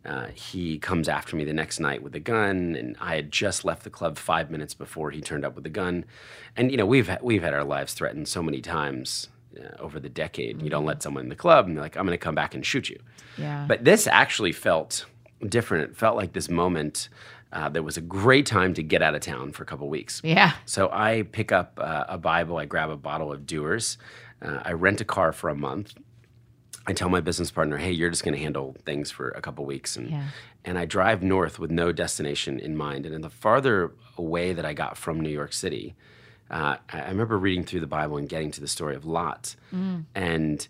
[0.05, 3.65] uh, he comes after me the next night with a gun, and I had just
[3.65, 6.05] left the club five minutes before he turned up with a gun,
[6.55, 9.29] and you know we've ha- we've had our lives threatened so many times.
[9.57, 12.05] Uh, over the decade, you don't let someone in the club, and they're like, "I'm
[12.05, 12.99] going to come back and shoot you."
[13.37, 13.63] yeah.
[13.65, 15.05] But this actually felt
[15.47, 15.91] different.
[15.91, 17.07] It felt like this moment
[17.53, 20.21] uh, that was a great time to get out of town for a couple weeks.
[20.23, 20.53] yeah.
[20.65, 23.97] So I pick up uh, a Bible, I grab a bottle of Dewar's,
[24.41, 25.95] uh, I rent a car for a month.
[26.87, 29.65] I tell my business partner, "Hey, you're just going to handle things for a couple
[29.65, 30.23] weeks," and Yeah.
[30.63, 33.05] and I drive north with no destination in mind.
[33.05, 35.95] And the farther away that I got from New York City,
[36.47, 39.55] Uh, I remember reading through the Bible and getting to the story of Lot,
[40.13, 40.67] and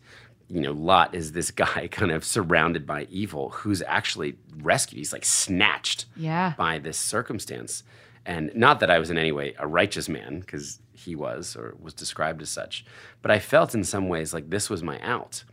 [0.48, 5.00] you know, Lot is this guy kind of surrounded by evil who's actually rescued.
[5.00, 6.54] He's like snatched Yeah.
[6.58, 7.84] by this circumstance.
[8.28, 11.76] And not that I was in any way a righteous man, because he was or
[11.80, 12.86] was described as such,
[13.22, 15.44] but I felt in some ways like this was my out.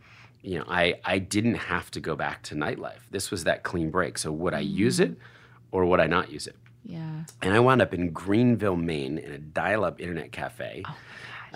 [0.43, 2.99] You know, I, I didn't have to go back to nightlife.
[3.09, 4.17] This was that clean break.
[4.17, 5.17] So would I use it
[5.71, 6.57] or would I not use it?
[6.85, 7.23] Yeah.
[7.41, 10.95] And I wound up in Greenville, Maine, in a dial-up internet cafe, Oh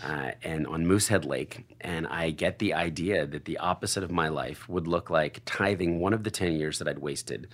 [0.01, 1.65] uh, and on Moosehead Lake.
[1.81, 5.99] And I get the idea that the opposite of my life would look like tithing
[5.99, 7.49] one of the ten years that I'd wasted,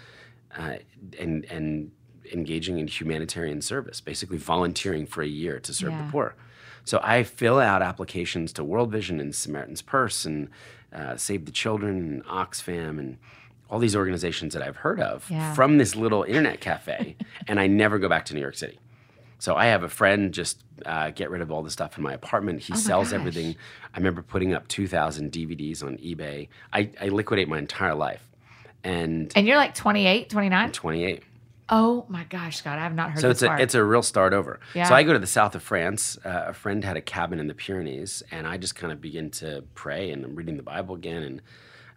[0.56, 0.76] uh,
[1.19, 1.91] and and
[2.32, 6.06] engaging in humanitarian service, basically volunteering for a year to serve Yeah.
[6.06, 6.36] the poor.
[6.86, 10.50] So I fill out applications to World Vision and Samaritan's Purse and
[10.94, 13.18] uh, Save the Children and Oxfam and
[13.70, 15.54] all these organizations that I've heard of Yeah.
[15.54, 17.16] from this little internet cafe,
[17.48, 18.80] and I never go back to New York City.
[19.40, 22.14] So I have a friend just uh, get rid of all the stuff in my
[22.14, 22.62] apartment.
[22.62, 23.20] He sells gosh.
[23.20, 23.56] everything.
[23.94, 26.48] I remember putting up 2,000 DVDs on eBay.
[26.72, 28.26] I, I liquidate my entire life.
[28.86, 30.72] And And you're like 28, 29?
[30.72, 31.24] 28.
[31.76, 33.62] Oh my gosh, Scott, I have not heard So this it's a, part.
[33.62, 34.60] it's a real start over.
[34.76, 34.88] Yeah.
[34.88, 36.20] So I go to the south of France.
[36.24, 39.32] Uh, a friend had a cabin in the Pyrenees, and I just kind of begin
[39.32, 41.24] to pray and I'm reading the Bible again.
[41.24, 41.42] And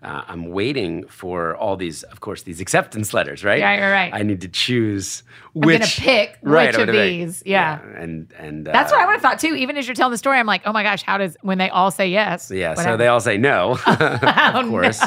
[0.02, 3.62] uh, I'm waiting for all these, of course, these acceptance letters, right?
[3.62, 4.14] Right, right, right.
[4.14, 5.22] I need to choose
[5.54, 5.78] I'm which.
[5.80, 7.42] gonna pick right, which of these.
[7.44, 7.78] Yeah.
[7.98, 9.54] And and uh, That's what I would have thought too.
[9.56, 11.68] Even as you're telling the story, I'm like, oh my gosh, how does when they
[11.68, 12.50] all say yes?
[12.50, 15.02] Yeah, so they all say no, Oh, of course,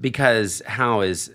[0.00, 1.34] because how is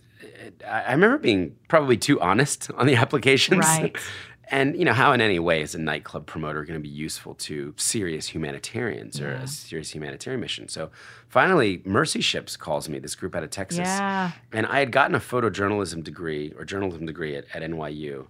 [0.67, 3.95] I remember being probably too honest on the applications, Right.
[4.51, 7.33] And you know how in any way is a nightclub promoter going to be useful
[7.33, 10.67] to serious humanitarians or a serious humanitarian mission?
[10.67, 10.91] So
[11.29, 14.33] finally, Mercy Ships calls me, this group out of Texas, Yeah.
[14.53, 18.27] and I had gotten a photojournalism degree or journalism degree at, at NYU.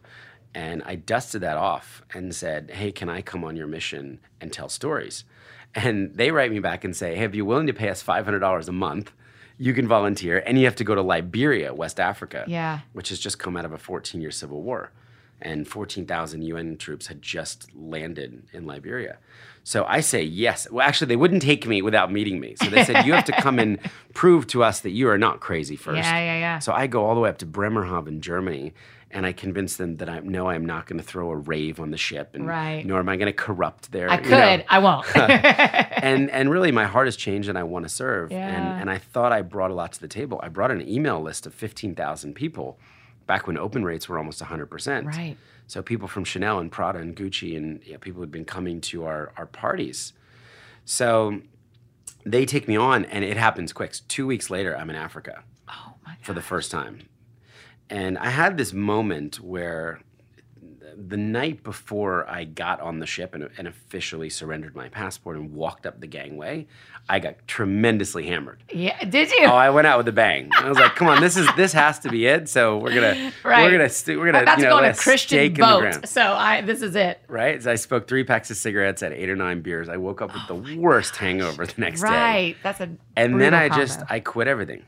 [0.53, 4.53] And I dusted that off and said, Hey, can I come on your mission and
[4.53, 5.25] tell stories?
[5.75, 8.69] And they write me back and say, Hey, if you're willing to pay us $500
[8.69, 9.11] a month,
[9.57, 12.79] you can volunteer and you have to go to Liberia, West Africa, Yeah.
[12.93, 14.91] which has just come out of a 14 year civil war.
[15.41, 19.17] And 14,000 UN troops had just landed in Liberia.
[19.63, 20.69] So I say yes.
[20.71, 22.55] Well, actually, they wouldn't take me without meeting me.
[22.61, 23.77] So they said, You have to come and
[24.13, 25.97] prove to us that you are not crazy first.
[25.97, 26.59] Yeah, yeah, yeah.
[26.59, 28.73] So I go all the way up to Bremerhaven, Germany,
[29.15, 31.89] and I convince them that I'm no, I'm not going to throw a rave on
[31.89, 32.85] the ship, and Right.
[32.85, 34.09] nor am I going to corrupt their.
[34.11, 34.63] I you could, know.
[34.67, 35.05] I won't.
[35.15, 38.31] and and really, my heart has changed, and I want to serve.
[38.31, 38.45] Yeah.
[38.47, 40.39] And and I thought I brought a lot to the table.
[40.43, 42.77] I brought an email list of fifteen thousand people,
[43.25, 45.07] back when open rates were almost hundred percent.
[45.07, 45.37] Right.
[45.67, 48.81] So people from Chanel and Prada and Gucci and you know, people had been coming
[48.81, 50.11] to our our parties.
[50.83, 51.39] So
[52.25, 53.95] they take me on, and it happens quick.
[54.09, 56.25] Two weeks later, I'm in Africa oh my god.
[56.25, 57.07] for the first time.
[57.89, 59.99] And I had this moment where
[60.97, 65.53] the night before I got on the ship and, and officially surrendered my passport and
[65.53, 66.67] walked up the gangway,
[67.09, 68.63] I got tremendously hammered.
[68.73, 69.03] Yeah.
[69.03, 69.41] Did you?
[69.45, 70.49] Oh, I went out with a bang.
[70.57, 73.31] I was like, "Come on, this is this has to be it." So we're gonna
[73.43, 73.63] Right.
[73.65, 75.53] we're gonna st- we're gonna I'm about you to go on a Christian stake in
[75.55, 77.19] the boat, so I this is it.
[77.27, 77.61] Right?
[77.61, 79.89] So I smoked three packs of cigarettes, had eight or nine beers.
[79.89, 82.07] I woke up with oh the worst hangover the next day.
[82.07, 82.55] Right.
[82.63, 83.99] That's a and then I just.
[84.09, 84.83] I quit everything.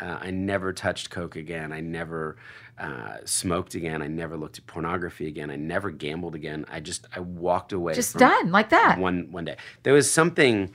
[0.00, 1.72] Uh, I never touched coke again.
[1.72, 2.36] I never
[2.78, 4.02] uh, smoked again.
[4.02, 5.50] I never looked at pornography again.
[5.50, 6.66] I never gambled again.
[6.68, 7.94] I just I walked away.
[7.94, 8.98] just done like that.
[8.98, 9.56] one one day.
[9.82, 10.72] There was something.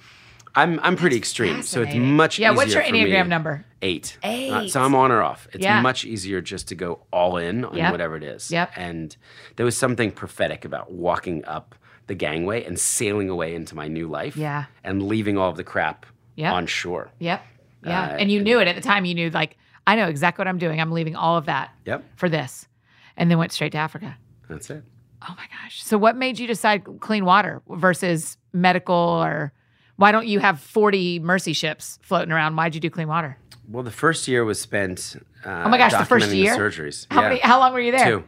[0.54, 2.52] I'm I'm pretty extreme, so it's much Yeah.
[2.52, 3.64] What's your enneagram number?
[3.82, 4.18] Eight.
[4.24, 4.70] Uh, Eight.
[4.72, 5.48] so I'm on or off.
[5.54, 5.80] It's Yeah.
[5.82, 7.92] much easier just to go all in on Yep.
[7.92, 8.52] whatever it is.
[8.52, 8.72] Yep.
[8.76, 9.16] And
[9.56, 11.74] there was something prophetic about walking up
[12.08, 14.36] the gangway and sailing away into my new life.
[14.36, 14.66] Yeah.
[14.84, 16.06] And leaving all of the crap
[16.36, 16.52] Yep.
[16.54, 17.12] on shore.
[17.20, 17.46] Yep.
[17.84, 18.02] Yeah.
[18.04, 19.06] Uh, and you knew it at the time.
[19.06, 20.80] You knew like I know exactly what I'm doing.
[20.80, 22.04] I'm leaving all of that Yep.
[22.16, 22.68] for this,
[23.18, 24.18] and then went straight to Africa.
[24.50, 24.84] That's it.
[25.24, 25.84] Oh my gosh.
[25.84, 29.54] So what made you decide clean water versus medical or
[29.98, 32.56] why don't you have 40 mercy ships floating around?
[32.56, 33.38] Why'd you do clean water?
[33.70, 35.16] Well, the first year was spent.
[35.46, 36.58] Uh, Oh my gosh, the first year?
[36.58, 37.06] surgeries.
[37.12, 37.28] How yeah.
[37.30, 38.06] many how long were you there?
[38.06, 38.24] Two.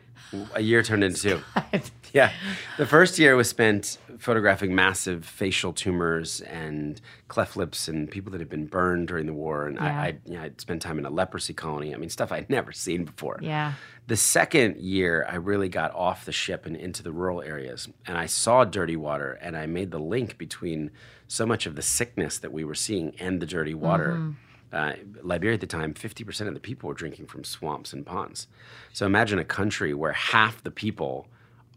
[0.56, 1.42] A year turned into two.
[2.19, 2.32] Yeah.
[2.78, 8.39] The first year was spent photographing massive facial tumors and cleft lips and people that
[8.39, 9.65] had been burned during the war.
[9.65, 9.84] And Yeah.
[9.84, 11.91] I, I, you know, I'd spent time in a leprosy colony.
[11.91, 13.39] I mean, stuff I'd never seen before.
[13.41, 13.73] Yeah.
[14.06, 17.89] The second year, I really got off the ship and into the rural areas.
[18.06, 20.91] And I saw dirty water and I made the link between
[21.28, 24.12] so much of the sickness that we were seeing and the dirty water.
[24.12, 24.32] Mm-hmm.
[24.71, 28.47] Uh, Liberia at the time, 50% of the people were drinking from swamps and ponds.
[28.91, 31.28] So imagine a country where half the people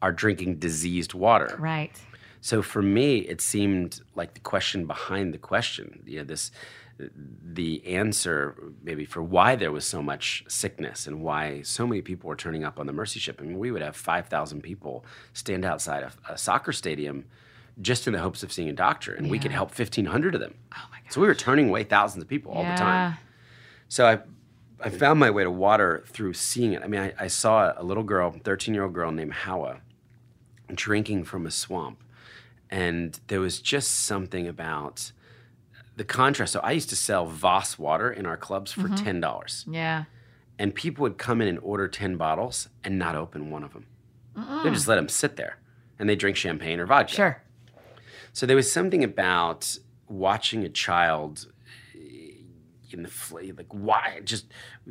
[0.06, 1.56] are drinking diseased water.
[1.58, 1.90] Right.
[2.40, 6.52] So for me, it seemed like the question behind the question, you know, this
[6.98, 12.28] the answer maybe for why there was so much sickness and why so many people
[12.28, 13.40] were turning up on the mercy ship.
[13.40, 17.24] I mean, we would have 5,000 people stand outside a, a soccer stadium
[17.82, 20.54] just in the hopes of seeing a doctor, and we could help 1,500 of them.
[20.72, 21.12] Oh my god.
[21.12, 23.10] So we were turning away thousands of people all the time.
[23.10, 23.14] Yeah.
[23.88, 24.20] So I,
[24.80, 26.82] I found my way to water through seeing it.
[26.82, 29.80] I mean, I, I saw a little girl, 13 year old girl named Hawa,
[30.74, 32.02] drinking from a swamp.
[32.70, 35.12] And there was just something about
[35.96, 36.52] the contrast.
[36.52, 39.22] So I used to sell Voss water in our clubs for Mm-hmm.
[39.24, 39.64] $10.
[39.72, 40.04] Yeah.
[40.58, 43.86] And people would come in and order 10 bottles and not open one of them.
[44.64, 45.58] They just let them sit there
[45.98, 47.14] and they drink champagne or vodka.
[47.14, 47.42] Sure.
[48.34, 51.46] So there was something about watching a child
[51.94, 52.32] eh,
[52.90, 54.46] in the fl- like why just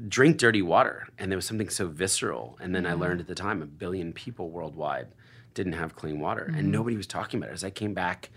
[0.08, 2.58] drink dirty water, and there was something so visceral.
[2.60, 5.08] And then I learned at the time a billion people worldwide
[5.56, 6.72] didn't have clean water, and mm-hmm.
[6.72, 7.54] nobody was talking about it.
[7.54, 8.30] As I came back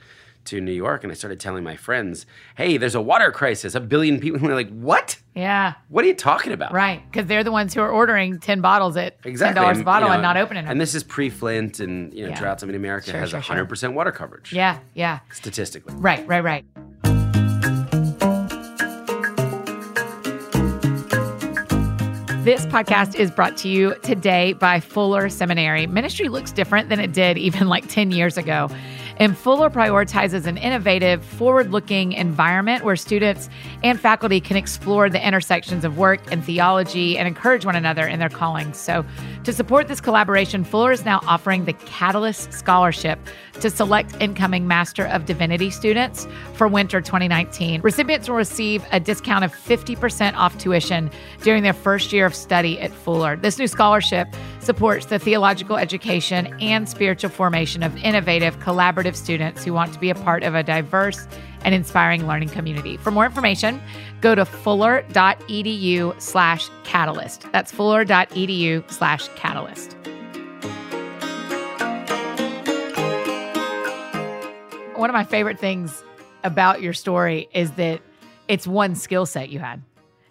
[0.45, 2.25] to New York and I started telling my friends,
[2.57, 3.75] "Hey, there's a water crisis.
[3.75, 5.19] A billion people." And they're like, "What?
[5.35, 5.75] Yeah.
[5.89, 7.03] What are you talking about?" Right.
[7.11, 9.63] Because they're the ones who are ordering 10 bottles at Exactly.
[9.63, 10.73] $10 And, a bottle you know, and not opening them.
[10.73, 12.39] And this is pre-Flint and you know Yeah.
[12.39, 12.63] droughts.
[12.63, 13.57] I mean, America Sure, has sure, sure.
[13.57, 14.79] 100% water coverage yeah.
[14.95, 15.19] Yeah.
[15.33, 15.95] statistically.
[15.97, 16.27] Right.
[16.27, 16.43] Right.
[16.43, 16.65] Right.
[22.49, 25.87] This podcast is brought to you today by Fuller Seminary.
[25.87, 28.71] Ministry looks different than it did even like 10 years ago.
[29.19, 33.51] And Fuller prioritizes an innovative, forward looking environment where students
[33.85, 38.19] and faculty can explore the intersections of work and theology and encourage one another in
[38.19, 38.79] their callings.
[38.79, 39.05] So,
[39.45, 43.19] to support this collaboration, Fuller is now offering the Catalyst Scholarship
[43.61, 47.81] to select incoming Master of Divinity students for winter 2019.
[47.81, 51.11] Recipients will receive a discount of 50% off tuition
[51.43, 53.37] during their first year of study at Fuller.
[53.37, 54.29] This new scholarship
[54.61, 60.11] supports the theological education and spiritual formation of innovative, collaborative students who want to be
[60.11, 61.27] a part of a diverse
[61.65, 62.97] and inspiring learning community.
[62.97, 63.81] For more information,
[64.21, 67.47] go to fuller.edu slash catalyst.
[67.53, 69.97] That's fuller.edu slash catalyst.
[74.97, 76.03] One of my favorite things
[76.43, 78.01] about your story is that
[78.49, 79.81] it's one skill set you had,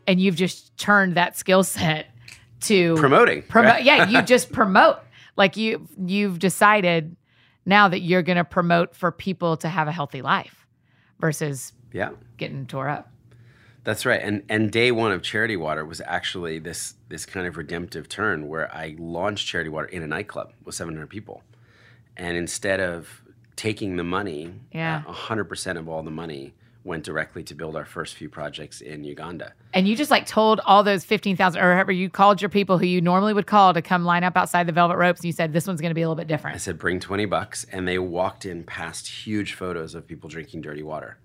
[0.06, 2.08] and you've just turned that skill set
[2.62, 3.44] to Promoting.
[3.44, 3.72] promote.
[3.76, 3.84] right?
[3.86, 4.98] Yeah, you just promote.
[5.38, 7.16] Like you, you've decided
[7.66, 10.67] now that you're going to promote for people to have a healthy life
[11.20, 12.12] versus Yeah.
[12.38, 13.12] getting tore up.
[13.84, 14.20] That's right.
[14.22, 18.48] And and day one of Charity Water was actually this this kind of redemptive turn
[18.48, 21.42] where I launched Charity Water in a nightclub with 700 people.
[22.18, 23.22] And instead of
[23.56, 25.04] taking the money, Yeah.
[25.08, 29.04] uh, 100% of all the money went directly to build our first few projects in
[29.04, 29.54] Uganda.
[29.74, 32.86] And you just like told all those 15,000 or however you called your people who
[32.86, 35.20] you normally would call to come line up outside the velvet ropes.
[35.20, 36.56] And you said, this one's going to be a little bit different.
[36.56, 37.66] I said, bring 20 bucks.
[37.72, 41.18] And they walked in past huge photos of people drinking dirty water.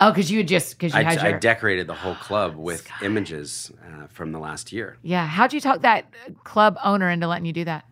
[0.00, 2.88] Oh, because you had just, because you I, had I decorated the whole club with
[3.02, 4.96] images uh, from the last year.
[5.02, 5.26] yeah.
[5.26, 6.06] How'd you talk that
[6.44, 7.84] club owner into letting you do that?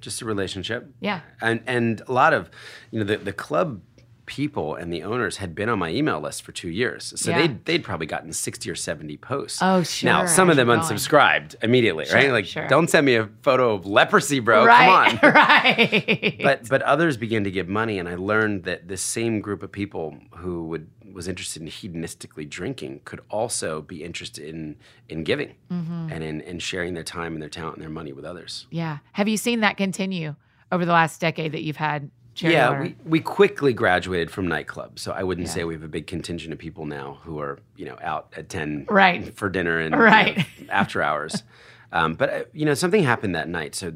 [0.00, 0.88] Just a relationship.
[1.00, 1.22] Yeah.
[1.40, 2.48] and and a lot of
[2.92, 3.80] you know the, the club
[4.28, 7.38] people and the owners had been on my email list for two years so Yeah.
[7.38, 10.08] they'd, they'd probably gotten 60 or 70 posts Oh, sure.
[10.10, 10.88] now sure, some of them you're going.
[10.88, 12.68] unsubscribed immediately right like sure.
[12.68, 15.18] don't send me a photo of leprosy bro right.
[15.18, 16.40] come on right.
[16.42, 19.72] but but others began to give money and i learned that this same group of
[19.72, 24.76] people who would was interested in hedonistically drinking could also be interested in
[25.08, 26.08] in giving Mm-hmm.
[26.12, 28.98] and in, in sharing their time and their talent and their money with others yeah.
[29.12, 30.34] Have you seen that continue
[30.70, 32.10] over the last decade that you've had
[32.42, 32.82] yeah, water?
[32.82, 35.52] we, we quickly graduated from nightclubs, so I wouldn't Yeah.
[35.54, 38.48] say we have a big contingent of people now who are you know out at
[38.48, 39.34] ten Right.
[39.36, 40.46] for dinner and you know, Right.
[40.70, 41.42] after hours.
[41.90, 43.94] Um, but uh, you know something happened that night, so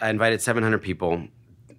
[0.00, 1.28] I invited seven hundred people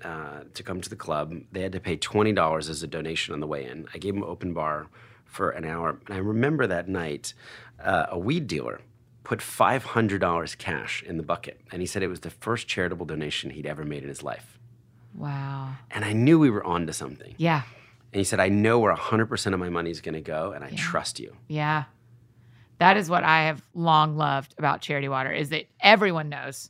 [0.04, 1.34] uh, to come to the club.
[1.52, 3.88] They had to pay twenty dollars as a donation on the way in.
[3.92, 4.86] I gave them open bar
[5.26, 7.34] for an hour, and I remember that night
[7.84, 8.82] uh, a weed dealer
[9.24, 12.68] put five hundred dollars cash in the bucket, and he said it was the first
[12.68, 14.57] charitable donation he'd ever made in his life.
[15.18, 15.74] Wow.
[15.92, 17.36] And I knew we were on to something.
[17.38, 17.64] Yeah.
[18.14, 20.64] And he said, I know where 100% of my money is going to go, and
[20.64, 21.36] I trust you.
[21.48, 21.86] Yeah.
[22.80, 26.70] That is what I have long loved about Charity Water is that everyone knows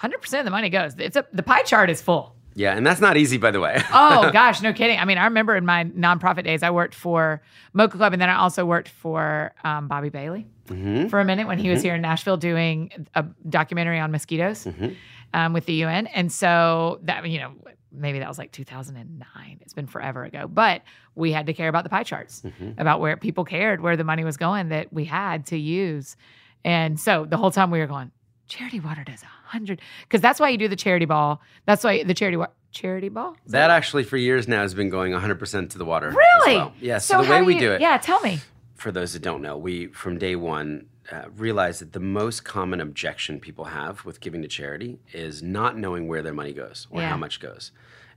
[0.00, 0.94] 100% of the money goes.
[0.98, 2.34] It's a the pie chart is full.
[2.54, 3.80] Yeah, and that's not easy, by the way.
[3.92, 4.98] Oh gosh, no kidding.
[4.98, 7.40] I mean, I remember in my nonprofit days, I worked for
[7.72, 11.08] Mocha Club, and then I also worked for um, Bobby Bailey mm-hmm.
[11.08, 11.86] for a minute when he was mm-hmm.
[11.86, 14.88] here in Nashville doing a documentary on mosquitoes mm-hmm.
[15.34, 16.06] Um, with the UN.
[16.08, 17.52] And so that you know
[17.92, 19.58] maybe that was like 2009.
[19.60, 20.82] It's been forever ago, but
[21.14, 22.42] we had to care about the pie charts
[22.76, 26.16] about where people cared where the money was going that we had to use.
[26.64, 28.10] And so the whole time we were going,
[28.46, 31.40] charity water does a hundred because that's why you do the charity ball.
[31.66, 33.36] That's why the charity wa- charity ball?
[33.46, 36.10] Is That actually, for years now, has been going 100% to the water.
[36.10, 36.56] Really?
[36.56, 36.74] well.
[36.80, 36.98] Yeah.
[36.98, 38.40] So, the how way we you- do it, Yeah, tell me.
[38.74, 42.80] for those that don't know, we from day one uh, realized that the most common
[42.80, 47.00] objection people have with giving to charity is not knowing where their money goes or
[47.00, 47.08] Yeah.
[47.08, 47.72] how much goes.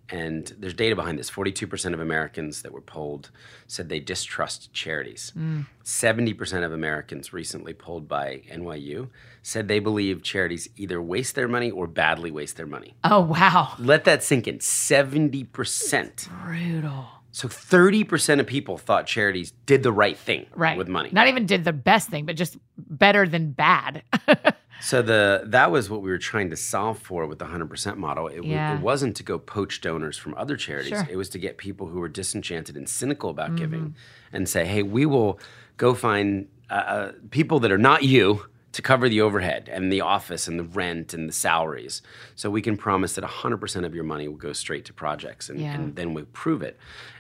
[0.09, 1.29] And there's data behind this.
[1.31, 3.29] 42% of Americans that were polled
[3.65, 5.31] said they distrust charities.
[5.37, 5.67] Mm.
[5.85, 9.07] 70% of Americans recently polled by NYU
[9.41, 12.93] said they believe charities either waste their money or badly waste their money.
[13.05, 13.73] Oh, wow.
[13.79, 14.59] Let that sink in.
[14.59, 16.27] 70%.
[16.45, 17.05] Brutal.
[17.33, 20.77] So 30% of people thought charities did the right thing Right.
[20.77, 21.09] with money.
[21.13, 24.03] Not even did the best thing, but just better than bad.
[24.83, 28.27] So the that was what we were trying to solve for with the 100% model.
[28.27, 28.73] It, Yeah.
[28.75, 30.89] it wasn't to go poach donors from other charities.
[30.89, 31.03] Sure.
[31.03, 31.11] Mm-hmm.
[31.11, 33.95] It was to get people who were disenchanted and cynical about giving
[34.33, 35.39] and say, "Hey, we will
[35.77, 38.43] go find uh, uh, people that are not you
[38.73, 42.01] to cover the overhead and the office and the rent and the salaries.
[42.35, 45.59] So we can promise that 100% of your money will go straight to projects and,
[45.59, 45.73] Yeah.
[45.75, 46.77] and then we prove it."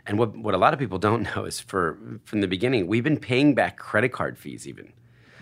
[0.07, 3.03] And what what a lot of people don't know is for from the beginning, we've
[3.03, 4.93] been paying back credit card fees even.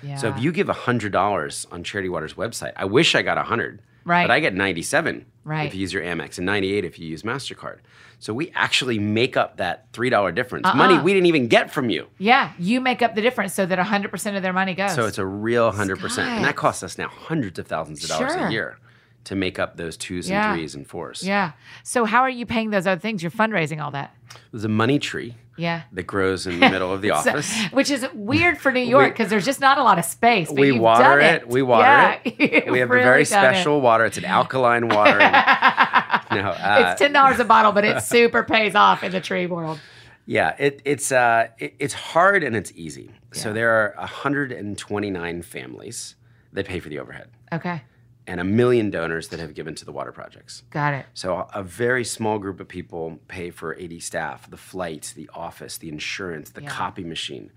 [0.01, 0.15] yeah.
[0.17, 3.43] So if you give hundred dollars on Charity Water's website, I wish I got a
[3.43, 3.81] hundred.
[4.05, 4.23] Right.
[4.23, 5.67] But I get ninety-seven Right.
[5.67, 7.79] if you use your Amex and ninety-eight if you use Mastercard.
[8.21, 10.75] So we actually make up that three dollar difference, uh-uh.
[10.75, 11.03] money Uh-uh.
[11.03, 12.07] we didn't even get from you.
[12.17, 14.93] Yeah, you make up the difference so that 100% of their money goes.
[14.93, 18.09] So it's a real hundred percent, and that costs us now hundreds of thousands of
[18.09, 18.47] dollars Sure.
[18.47, 18.77] a year
[19.25, 20.49] to make up those twos Yeah.
[20.51, 21.23] and threes and fours.
[21.23, 21.51] yeah.
[21.83, 23.21] So how are you paying those other things?
[23.23, 24.15] You're fundraising all that.
[24.51, 25.81] There's a money tree Yeah.
[25.91, 27.53] that grows in the middle of the So- office.
[27.71, 30.49] which is weird for New York because there's just not a lot of space.
[30.49, 31.47] We water done it.
[31.49, 32.67] We water Yeah, it.
[32.71, 33.47] We have really a very done it.
[33.55, 34.05] special water.
[34.05, 35.19] It's an alkaline water.
[36.31, 39.45] no, uh, It's ten dollars a bottle, but it super pays off in the tree
[39.47, 39.79] world.
[40.25, 43.11] Yeah, it, it's uh, it, it's hard and it's easy.
[43.31, 46.15] So there are 129 families
[46.53, 47.81] that pay for the overhead, Okay,
[48.27, 50.63] and a million donors that have given to the water projects.
[50.71, 51.05] got it.
[51.13, 55.29] So a- a very small group of people pay for 80 staff, the flights, the
[55.33, 56.69] office, the insurance, the Yeah.
[56.69, 57.51] copy machine,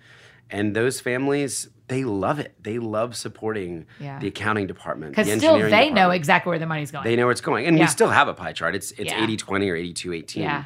[0.53, 2.55] and those families they love it.
[2.63, 4.19] They love supporting Yeah.
[4.19, 7.05] the accounting department, Because the still, they know exactly where the money's going.
[7.05, 7.85] They know where it's going, and Yeah.
[7.85, 8.75] we still have a pie chart.
[8.75, 9.21] It's it's Yeah.
[9.23, 10.43] 80-20 or 82-18.
[10.43, 10.65] Yeah.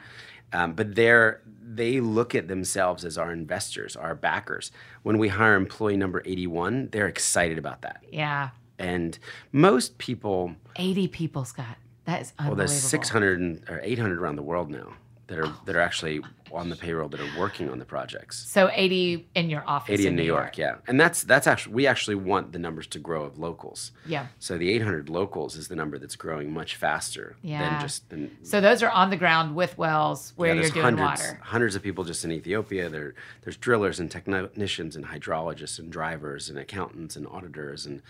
[0.53, 4.71] Um, but they're they look at themselves as our investors, our backers.
[5.03, 8.03] When we hire employee number 81, they're excited about that.
[8.11, 9.19] yeah, And
[9.53, 11.77] most people, eighty people, Scott.
[12.05, 14.95] That is well, there's 600 or 800 around the world now
[15.29, 16.21] that are that are actually
[16.53, 18.47] on the payroll that are working on the projects.
[18.49, 19.95] So eighty in your office.
[19.95, 20.77] 80 in New York, yeah.
[20.87, 23.91] And that's that's actually we actually want the numbers to grow of locals.
[24.07, 24.27] Yeah.
[24.39, 27.69] So the 800 locals is the number that's growing much faster Yeah.
[27.71, 30.85] than just than So those are on the ground with wells where Yeah, you're doing
[30.85, 31.41] hundreds, water.
[31.43, 32.89] hundreds of people just in Ethiopia.
[32.89, 38.01] There, there's drillers and technicians and hydrologists and drivers and accountants and auditors and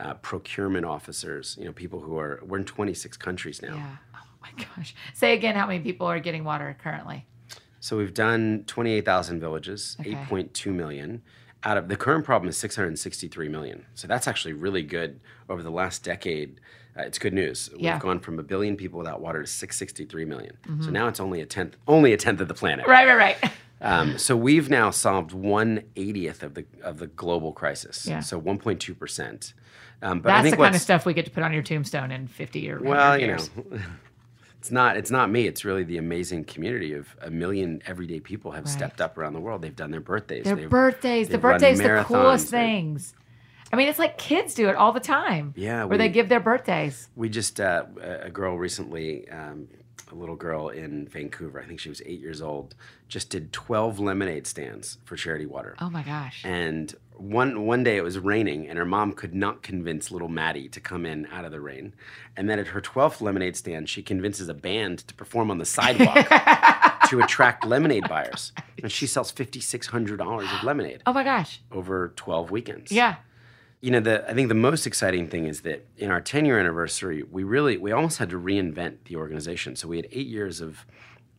[0.00, 1.56] uh, procurement officers.
[1.60, 3.76] You know, people who are we're in 26 countries now.
[3.76, 3.96] Yeah.
[4.44, 4.94] Oh my gosh.
[5.14, 7.26] Say again how many people are getting water currently.
[7.80, 10.12] So we've done 28,000 villages, Okay.
[10.14, 11.22] 8.2 million.
[11.64, 13.86] Out of the current problem is 663 million.
[13.94, 16.60] So that's actually really good over the last decade.
[16.96, 17.70] Uh, it's good news.
[17.78, 20.56] We've gone from a billion people without water to 663 million.
[20.82, 22.84] So now it's only a tenth, only a tenth of the planet.
[22.86, 22.90] Mm-hmm.
[22.90, 23.52] Right, right, right.
[23.80, 28.06] Um, so we've now solved one eightieth of the of the global crisis.
[28.06, 28.20] Yeah.
[28.20, 29.52] So 1.2 percent.
[30.00, 31.62] Um, but I That's think the kind of stuff we get to put on your
[31.62, 33.50] tombstone in 50 or 100 Well, you years.
[33.54, 33.78] know,
[34.64, 35.46] it's not it's not me.
[35.46, 39.40] It's really the amazing community of a million everyday people have stepped up around the
[39.40, 39.60] world.
[39.60, 40.44] They've done their birthdays.
[40.44, 41.28] Their they've, birthdays.
[41.28, 43.12] The they've run birthdays, the coolest things.
[43.70, 45.52] I mean, it's like kids do it all the time.
[45.54, 47.10] Yeah, Where they give their birthdays.
[47.14, 47.84] We just uh,
[48.22, 49.68] a girl recently, um,
[50.10, 51.60] a little girl in Vancouver.
[51.60, 52.74] I think she was eight years old.
[53.06, 55.76] Just did 12 lemonade stands for charity water.
[55.78, 56.40] Oh my gosh.
[56.42, 60.68] And one one day it was raining, and her mom could not convince little Maddie
[60.68, 61.94] to come in out of the rain.
[62.36, 65.64] And then at her twelfth lemonade stand, she convinces a band to perform on the
[65.64, 66.26] sidewalk
[67.10, 68.52] to attract lemonade buyers.
[68.82, 71.60] And she sells fifty six hundred dollars of lemonade Oh my gosh.
[71.70, 72.90] over twelve weekends.
[72.90, 73.16] Yeah.
[73.80, 76.58] You know, the I think the most exciting thing is that in our ten year
[76.58, 79.76] anniversary, we really we almost had to reinvent the organization.
[79.76, 80.84] So we had eight years of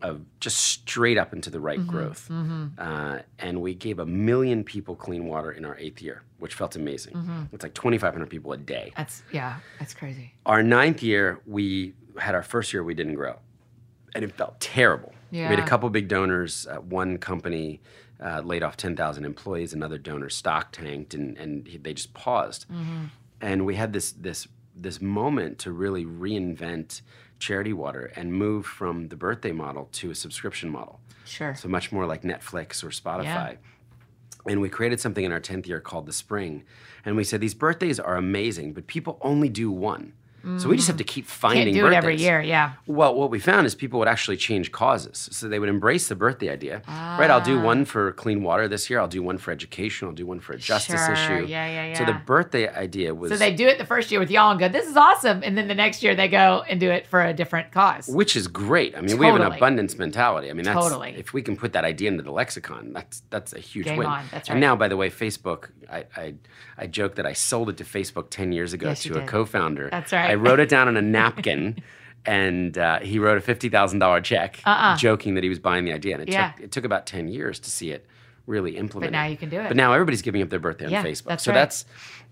[0.02, 2.30] of just straight up into the right Mm-hmm, growth,
[2.78, 6.76] Uh, and we gave a million people clean water in our eighth year, which felt
[6.76, 7.14] amazing.
[7.14, 7.44] Mm-hmm.
[7.54, 8.92] It's like twenty five hundred people a day.
[8.96, 10.34] That's, yeah, that's crazy.
[10.46, 13.38] Our ninth year, we had our first year we didn't grow,
[14.14, 15.14] and it felt terrible.
[15.32, 15.50] Yeah.
[15.50, 16.68] We had a couple big donors.
[16.68, 17.82] Uh, one company
[18.24, 19.74] uh, laid off ten thousand employees.
[19.74, 22.66] Another donor stock tanked, and and he, they just paused.
[23.42, 27.02] And we had this this this moment to really reinvent
[27.40, 31.00] charity water and move from the birthday model to a subscription model.
[31.26, 31.56] Sure.
[31.56, 33.24] So much more like Netflix or Spotify.
[33.24, 33.56] Yeah.
[34.48, 36.64] And we created something in our 10th year called the Spring.
[37.04, 40.14] And we said these birthdays are amazing, but people only do one.
[40.58, 42.42] So we just have to keep finding Can't do it every year.
[42.42, 42.74] Yeah.
[42.86, 45.30] Well, what we found is people would actually change causes.
[45.32, 46.82] So they would embrace the birthday idea.
[46.88, 47.64] Right, I'll do ah.
[47.64, 49.00] one for clean water this year.
[49.00, 50.08] I'll do one for education.
[50.08, 51.14] I'll do one for a justice Sure.
[51.14, 51.46] issue.
[51.48, 51.98] Yeah, yeah, yeah.
[51.98, 54.60] So the birthday idea was So they do it the first year with y'all and
[54.60, 57.24] go, "This is awesome," and then the next year they go and do it for
[57.24, 58.08] a different cause.
[58.08, 58.96] which is great.
[58.96, 60.50] I mean, we have an abundance mentality.
[60.50, 61.16] I mean, that's Totally.
[61.18, 64.08] if we can put that idea into the lexicon, that's that's a huge Game win.
[64.08, 64.26] on.
[64.32, 66.34] That's And now, by the way, Facebook, I, I
[66.78, 69.90] I joke that I sold it to Facebook ten years ago Yes, to a co-founder.
[69.90, 70.30] That's right.
[70.32, 71.78] I wrote it down on a napkin.
[72.28, 74.98] And uh, he wrote a fifty thousand dollar check, Uh-uh.
[74.98, 76.16] joking that he was buying the idea.
[76.16, 76.52] And it Yeah.
[76.54, 78.06] took it took about ten years to see it
[78.48, 79.12] really implemented.
[79.14, 79.68] But now you can do it.
[79.68, 81.26] But now everybody's giving up their birthday Yeah, on Facebook.
[81.26, 81.58] that's so right.
[81.60, 81.86] that's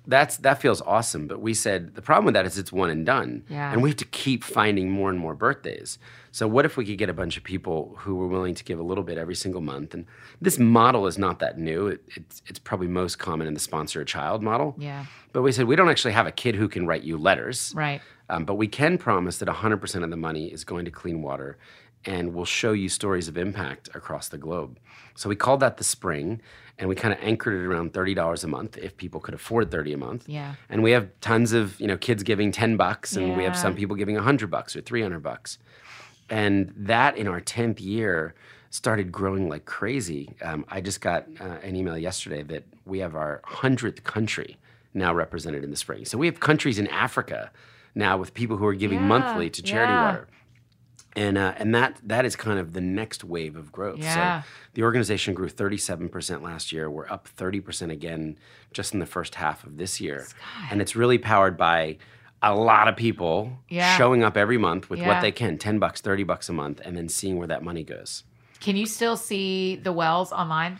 [0.05, 1.27] that's that feels awesome.
[1.27, 3.43] But we said the problem with that is it's one and done.
[3.49, 3.71] Yeah.
[3.71, 5.97] And we have to keep finding more and more birthdays.
[6.31, 8.79] So what if we could get a bunch of people who were willing to give
[8.79, 9.93] a little bit every single month?
[9.93, 10.05] And
[10.41, 11.87] this model is not that new.
[11.87, 14.75] It, it's it's probably most common in the sponsor a child model.
[14.77, 15.05] Yeah.
[15.31, 17.73] But we said we don't actually have a kid who can write you letters.
[17.75, 18.01] Right.
[18.29, 21.57] Um, but we can promise that 100% of the money is going to clean water
[22.05, 24.79] and we'll show you stories of impact across the globe.
[25.15, 26.41] So we called that the spring
[26.79, 29.93] and we kind of anchored it around $30 a month if people could afford 30
[29.93, 30.27] a month.
[30.27, 30.55] Yeah.
[30.69, 33.75] And we have tons of, you know, kids giving 10 bucks and we have some
[33.75, 35.59] people giving 100 bucks or 300 bucks.
[36.29, 38.33] And that in our 10th year
[38.71, 40.35] started growing like crazy.
[40.41, 44.57] Um, I just got uh, an email yesterday that we have our 100th country
[44.95, 46.05] now represented in the spring.
[46.05, 47.51] So we have countries in Africa
[47.93, 50.05] now with people who are giving Yeah, monthly to charity yeah.
[50.05, 50.27] water.
[51.15, 53.99] And, uh, and that that is kind of the next wave of growth.
[53.99, 54.41] Yeah.
[54.41, 56.89] So the organization grew 37% last year.
[56.89, 58.37] We're up 30% again
[58.71, 60.25] just in the first half of this year.
[60.71, 61.97] And it's really powered by
[62.41, 63.95] a lot of people Yeah.
[63.97, 65.07] showing up every month with Yeah.
[65.07, 67.83] what they can 10 bucks, 30 bucks a month, and then seeing where that money
[67.83, 68.23] goes.
[68.59, 70.79] Can you still see the wells online?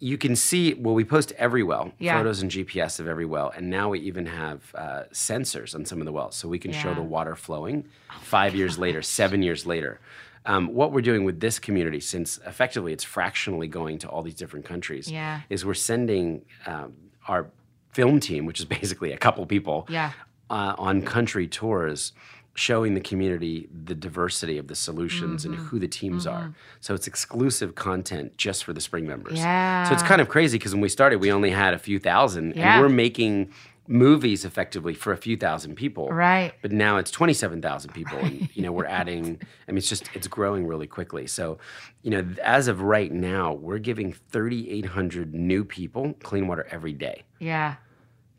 [0.00, 2.18] You can see, well, we post every well, Yeah.
[2.18, 3.52] photos and GPS of every well.
[3.56, 6.36] And now we even have uh, sensors on some of the wells.
[6.36, 7.86] So we can show the water flowing
[8.22, 10.00] five years later, seven years later.
[10.46, 14.34] Um, what we're doing with this community, since effectively it's fractionally going to all these
[14.34, 15.40] different countries, Yeah.
[15.48, 16.92] is we're sending um,
[17.28, 17.46] our
[17.92, 20.12] film team, which is basically a couple people, Yeah.
[20.50, 22.12] uh, on country tours
[22.56, 25.64] showing the community the diversity of the solutions and Mm-hmm.
[25.66, 26.54] who the teams are.
[26.80, 29.38] So it's exclusive content just for the spring members.
[29.38, 29.88] Yeah.
[29.88, 32.54] So it's kind of crazy because when we started, we only had a few thousand,
[32.54, 32.74] Yeah.
[32.74, 33.50] and we're making
[33.86, 36.08] movies effectively for a few thousand people.
[36.10, 36.52] Right.
[36.62, 38.18] But now it's 27,000 people.
[38.18, 41.26] And, you know, we're adding, I mean, it's just, it's growing really quickly.
[41.26, 41.58] So,
[42.02, 47.24] you know, as of right now, we're giving 3,800 new people clean water every day.
[47.38, 47.74] Yeah.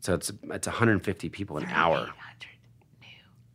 [0.00, 2.10] So it's, it's 150 people an hour.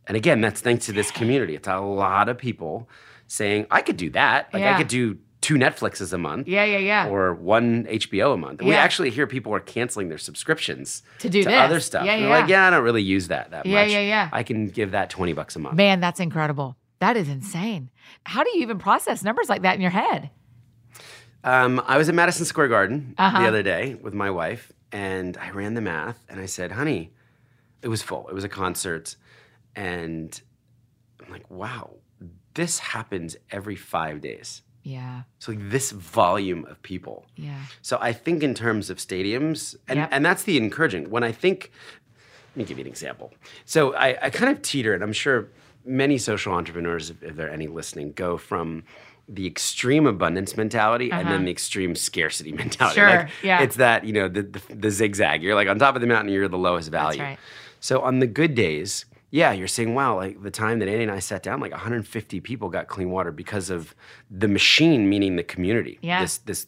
[0.06, 1.54] And again, that's thanks to this community.
[1.54, 2.88] It's a lot of people
[3.26, 4.52] saying, I could do that.
[4.52, 4.74] Like Yeah.
[4.74, 6.64] I could do two Netflixes a month Yeah.
[6.64, 6.78] Yeah.
[6.78, 7.08] Yeah.
[7.08, 8.60] or one HBO a month.
[8.60, 11.52] And We actually hear people are canceling their subscriptions To do this.
[11.52, 12.04] other stuff.
[12.04, 12.38] Yeah, And they're yeah.
[12.40, 13.92] like, yeah, I don't really use that that Yeah, much.
[13.92, 14.28] yeah, yeah.
[14.32, 15.76] I can give that 20 bucks a month.
[15.76, 16.76] Man, that's incredible.
[17.00, 17.90] That is insane.
[18.24, 20.30] How do you even process numbers like that in your head?
[21.44, 23.40] Um, I was at Madison Square Garden Uh-huh.
[23.42, 27.12] the other day with my wife, and I ran the math, and I said, "Honey,
[27.82, 28.28] it was full.
[28.28, 29.16] It was a concert,
[29.76, 30.40] and
[31.24, 31.94] I'm like, wow,
[32.54, 34.62] this happens every five days.
[34.82, 35.22] Yeah.
[35.38, 37.24] So like this volume of people.
[37.36, 37.60] Yeah.
[37.82, 40.08] So I think in terms of stadiums, and, Yep.
[40.12, 41.08] and that's the encouraging.
[41.10, 41.70] When I think,
[42.50, 43.32] let me give you an example.
[43.64, 45.48] So I, I kind of teeter, and I'm sure
[45.84, 48.82] many social entrepreneurs, if, if there are any listening, go from
[49.28, 53.00] the extreme abundance mentality and then the extreme scarcity mentality.
[53.00, 53.10] Uh-huh.
[53.10, 53.62] Sure, Like, yeah.
[53.62, 55.42] It's that, you know, the, the, the zigzag.
[55.44, 57.22] You're like on top of the mountain, you're the lowest value.
[57.22, 57.38] right.
[57.78, 61.10] So on the good days, yeah, you're saying, wow, like the time that Andy and
[61.10, 63.94] I sat down, like 150 people got clean water because of
[64.30, 65.98] the machine, meaning the community.
[66.02, 66.20] Yeah.
[66.20, 66.66] This this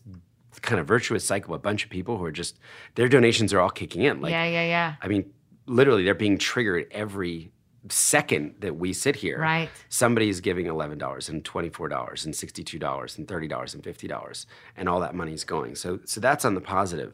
[0.63, 2.59] kind of virtuous cycle, a bunch of people who are just
[2.95, 4.23] their donations are all kicking in.
[4.23, 4.47] Like yeah.
[4.47, 4.65] Yeah.
[4.65, 4.95] Yeah.
[5.03, 5.31] I mean,
[5.67, 7.53] literally they're being triggered every
[7.91, 9.39] second that we sit here.
[9.39, 9.69] Right.
[9.91, 13.85] Somebody is giving eleven dollars and twenty-four dollars and sixty-two dollars and thirty dollars and
[13.85, 15.75] fifty dollars, and all that money is going.
[15.75, 17.13] So so that's on the positive.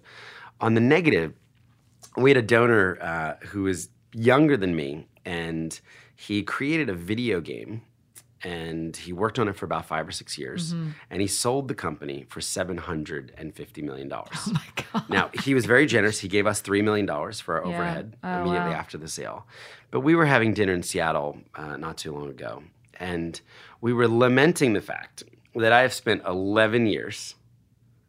[0.61, 1.33] On the negative,
[2.17, 5.79] we had a donor uh, who was younger than me, and
[6.17, 7.83] he created a video game,
[8.43, 10.91] and he worked on it for about five or six years, Mm-hmm.
[11.11, 14.31] and he sold the company for seven hundred and fifty million dollars.
[14.47, 15.11] Oh my God.
[15.11, 16.19] Now he was very generous.
[16.21, 17.75] He gave us three million dollars for our Yeah.
[17.77, 18.77] overhead Oh, immediately wow.
[18.77, 19.47] after the sale.
[19.91, 22.63] But we were having dinner in Seattle uh, not too long ago,
[22.99, 23.41] and
[23.81, 25.23] we were lamenting the fact
[25.55, 27.35] that I have spent 11 years.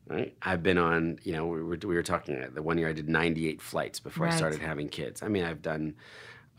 [0.07, 1.19] Right, I've been on.
[1.23, 3.99] You know, we were, we were talking uh, the one year I did 98 flights
[4.01, 4.33] before Right.
[4.33, 5.23] I started having kids.
[5.23, 5.95] I mean, I've done.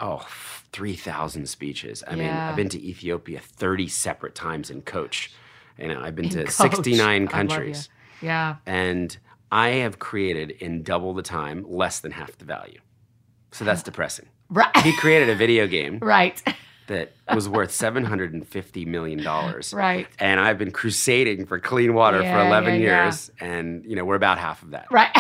[0.04, 0.26] Oh,
[0.72, 2.02] 3,000 speeches.
[2.08, 5.30] I mean, I've been to Ethiopia 30 separate times in coach.
[5.78, 6.50] You know, I've been to Coach.
[6.52, 7.28] 69 I love you.
[7.28, 7.88] countries
[8.20, 8.56] Yeah.
[8.66, 9.16] and
[9.52, 12.80] I have created in double the time less than half the value.
[13.52, 14.26] So that's depressing.
[14.50, 14.76] Right.
[14.78, 16.42] He created a video game right.
[16.88, 19.72] That was worth seven hundred and fifty million dollars.
[19.82, 20.06] Right.
[20.18, 23.04] And I've been crusading for clean water Yeah, for eleven yeah, yeah.
[23.04, 24.86] years, and you know we're about half of that.
[24.90, 25.10] Right.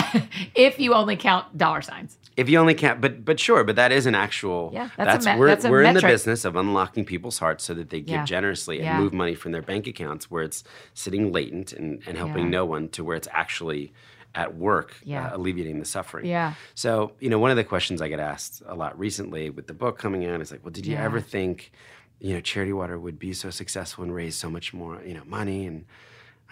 [0.54, 2.18] if you only count dollar signs.
[2.36, 4.70] If you only can't, but but sure, but that is an actual.
[4.72, 7.62] Yeah, that's a me- we're that's a we're in the business of unlocking people's hearts
[7.64, 8.24] so that they give Yeah.
[8.24, 8.98] generously and Yeah.
[8.98, 12.50] move money from their bank accounts where it's sitting latent and, and helping Yeah.
[12.58, 13.92] no one to where it's actually
[14.34, 15.26] at work Yeah.
[15.26, 16.26] uh, alleviating the suffering.
[16.26, 16.54] Yeah.
[16.74, 19.74] So you know, one of the questions I get asked a lot recently with the
[19.74, 21.04] book coming out is like, well, did you Yeah.
[21.04, 21.72] ever think,
[22.18, 25.24] you know, Charity Water would be so successful and raise so much more, you know,
[25.26, 25.66] money?
[25.66, 25.84] And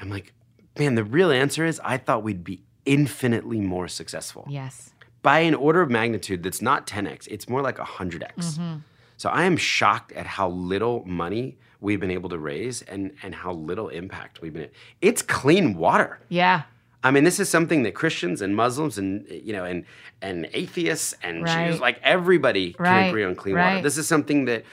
[0.01, 0.33] I'm like,
[0.79, 4.91] man, the real answer is I thought we'd be infinitely more successful Yes.
[5.23, 8.35] by an order of magnitude that's not 10x, it's more like 100x.
[8.59, 8.77] Mm-hmm.
[9.17, 13.35] So I am shocked at how little money we've been able to raise and, and
[13.35, 14.69] how little impact we've been.
[15.03, 16.21] It's clean water.
[16.29, 16.63] Yeah.
[17.03, 19.85] I mean, this is something that Christians and Muslims and you know and
[20.23, 21.71] and atheists and Right.
[21.71, 23.71] Jews, like everybody can Right, agree on clean right.
[23.77, 23.83] water.
[23.83, 24.65] This is something that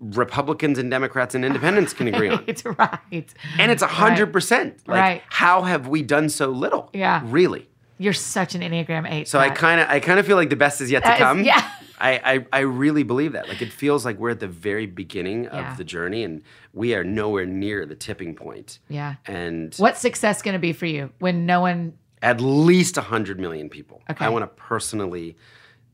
[0.00, 2.44] Republicans and Democrats and independents can agree on.
[2.46, 3.32] It's right.
[3.58, 4.86] And it's hundred percent.
[4.86, 5.22] Like, Right.
[5.28, 6.90] how have we done so little?
[6.92, 7.22] Yeah.
[7.24, 7.68] Really.
[7.98, 9.28] You're such an Enneagram 8.
[9.28, 11.14] So I kind of, I kind of feel like the best is yet to That
[11.14, 11.44] is- come.
[11.44, 11.70] yeah.
[12.00, 13.48] I, I, I really believe that.
[13.48, 15.74] Like it feels like we're at the very beginning of Yeah.
[15.76, 16.42] the journey, and
[16.72, 18.80] we are nowhere near the tipping point.
[18.88, 19.14] Yeah.
[19.26, 23.68] And What's success going to be for you when no one at least hundred million
[23.68, 24.02] people.
[24.10, 24.24] Okay.
[24.24, 25.36] I want to personally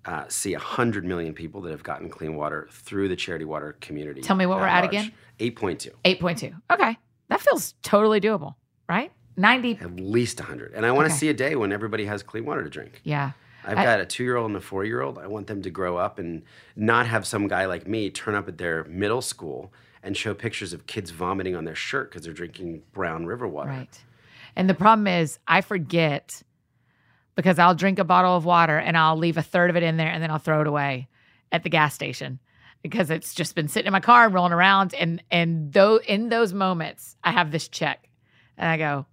[0.06, 4.22] uh, see hundred million people that have gotten clean water through the charity water community.
[4.22, 5.12] Tell me what we're at again?
[5.38, 5.90] Eight point two.
[6.06, 6.54] 8.2.
[6.72, 6.96] Okay.
[7.28, 8.54] That feels totally doable,
[8.88, 9.12] right?
[9.40, 9.78] 90.
[9.80, 11.18] At least hundred, and I want to Okay.
[11.18, 13.00] see a day when everybody has clean water to drink.
[13.04, 13.32] Yeah.
[13.64, 15.18] I've I- got a two year old and a four year old.
[15.18, 16.42] I want them to grow up and
[16.76, 19.72] not have some guy like me turn up at their middle school
[20.02, 23.68] and show pictures of kids vomiting on their shirt because they're drinking brown river water.
[23.70, 24.04] Right.
[24.56, 26.42] And the problem is, I forget
[27.36, 29.96] because I'll drink a bottle of water and I'll leave a third of it in
[29.96, 31.08] there and then I'll throw it away
[31.52, 32.38] at the gas station
[32.82, 34.94] because it's just been sitting in my car and rolling around.
[34.94, 38.08] And and though in those moments, I have this check,
[38.56, 39.04] and I go,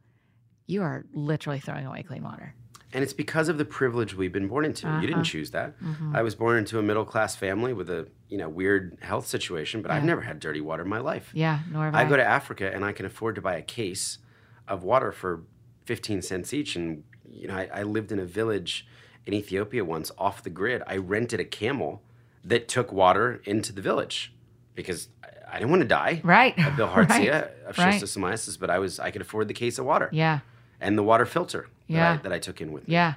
[0.67, 2.53] "You are literally throwing away clean water."
[2.93, 4.87] And it's because of the privilege we've been born into.
[4.87, 5.01] You Uh-huh.
[5.01, 5.77] didn't choose that.
[5.81, 6.15] Mm-hmm.
[6.15, 9.81] I was born into a middle class family with a you know weird health situation,
[9.81, 11.31] but I've never had dirty water in my life.
[11.33, 12.03] Yeah, nor have I.
[12.03, 14.19] I go to Africa and I can afford to buy a case
[14.67, 15.43] of water for
[15.85, 16.75] 15 cents each.
[16.75, 18.85] And, you know, I, I lived in a village
[19.25, 20.81] in Ethiopia once off the grid.
[20.87, 22.01] I rented a camel
[22.43, 24.33] that took water into the village
[24.75, 25.09] because
[25.51, 26.57] I, didn't want to die right.
[26.57, 28.01] of bilharzia, of Right.
[28.01, 30.39] schistosomiasis, but I was I could afford the case of water Yeah.
[30.81, 32.13] And the water filter Yeah.
[32.13, 32.93] that, I, that I took in with me.
[32.93, 33.15] Yeah.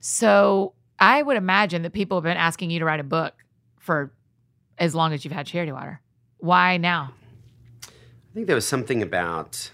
[0.00, 3.34] So I would imagine that people have been asking you to write a book
[3.78, 4.12] for
[4.78, 6.00] as long as you've had charity water.
[6.38, 7.12] Why now?
[7.84, 9.70] I think there was something about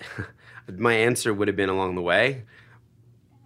[0.76, 2.42] my answer would have been along the way.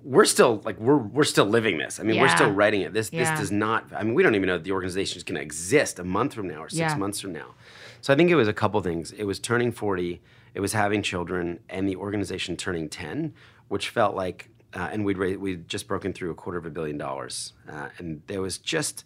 [0.03, 1.99] We're still like we're we're still living this.
[1.99, 2.93] I mean, we're still writing it.
[2.93, 3.29] This Yeah.
[3.29, 3.87] this does not.
[3.93, 6.33] I mean, we don't even know if the organization is going to exist a month
[6.35, 6.95] from now or six Yeah.
[6.97, 7.55] months from now.
[8.03, 9.11] So I think it was a couple things.
[9.13, 10.23] It was turning forty.
[10.57, 13.35] It was having children, and the organization turning ten,
[13.69, 14.49] which felt like.
[14.75, 17.89] Uh, and we'd ra- we'd just broken through a quarter of a billion dollars, uh,
[17.99, 19.05] and there was just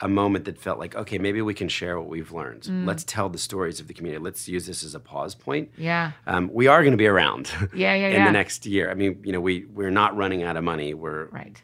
[0.00, 2.62] a moment that felt like, okay, maybe we can share what we've learned.
[2.62, 2.86] Mm.
[2.86, 4.22] Let's tell the stories of the community.
[4.22, 5.70] Let's use this as a pause point.
[5.76, 6.12] Yeah.
[6.26, 8.24] Um, we are going to be around Yeah, yeah, in yeah.
[8.26, 8.90] the next year.
[8.90, 10.94] I mean, you know, we we're not running out of money.
[10.94, 11.60] We're Right.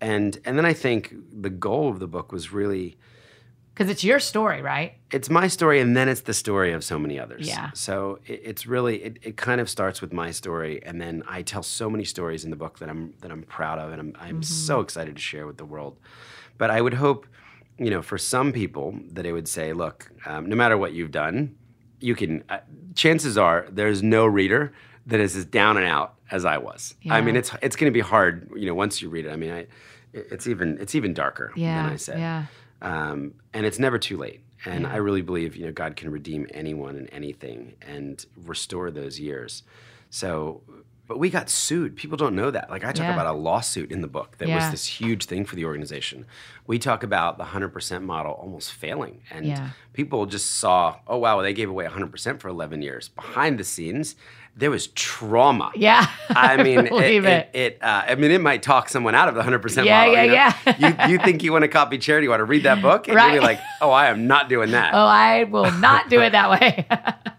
[0.00, 2.96] and and then I think the goal of the book was really
[3.74, 4.94] Because it's your story, right?
[5.10, 7.46] it's my story and then it's the story of so many others.
[7.46, 7.70] Yeah.
[7.74, 11.42] So it, it's really it, it kind of starts with my story and then I
[11.42, 14.16] tell so many stories in the book that I'm that I'm proud of and I'm
[14.20, 15.96] I'm so excited to share with the world.
[16.58, 17.26] But I would hope,
[17.78, 21.10] you know, for some people that they would say, look, um, no matter what you've
[21.12, 21.56] done,
[22.00, 22.42] you can.
[22.48, 22.58] Uh,
[22.94, 24.72] chances are there's no reader
[25.06, 26.94] that is as down and out as I was.
[27.02, 27.14] Yeah.
[27.14, 29.32] I mean, it's it's going to be hard, you know, once you read it.
[29.32, 29.66] I mean, I,
[30.12, 31.82] it's even it's even darker Yeah.
[31.82, 32.46] than I said Yeah.
[32.84, 34.40] Um, and it's never too late.
[34.66, 34.86] And.
[34.86, 39.62] I really believe you know God can redeem anyone and anything and restore those years.
[40.08, 40.62] So,
[41.06, 41.96] but we got sued.
[41.96, 42.70] People don't know that.
[42.70, 43.12] Like I talk Yeah.
[43.12, 44.54] about a lawsuit in the book that Yeah.
[44.56, 46.24] was this huge thing for the organization.
[46.66, 49.70] We talk about the hundred percent model almost failing, and Yeah.
[49.92, 53.08] people just saw, oh wow, they gave away hundred percent for eleven years.
[53.10, 54.16] Behind the scenes,
[54.56, 55.72] there was trauma.
[55.74, 56.06] Yeah.
[56.30, 57.50] I mean, believe it.
[57.52, 57.58] it.
[57.58, 60.14] it, uh, I mean, it might talk someone out of the hundred percent Yeah, model.
[60.14, 60.34] yeah, you know?
[60.88, 61.06] yeah.
[61.08, 62.26] you, you think you want to copy charity?
[62.26, 63.08] you Want to read that book?
[63.08, 63.32] And Right.
[63.32, 64.94] you'll be like, oh, I am not doing that.
[64.94, 66.86] oh, I will not do it that way.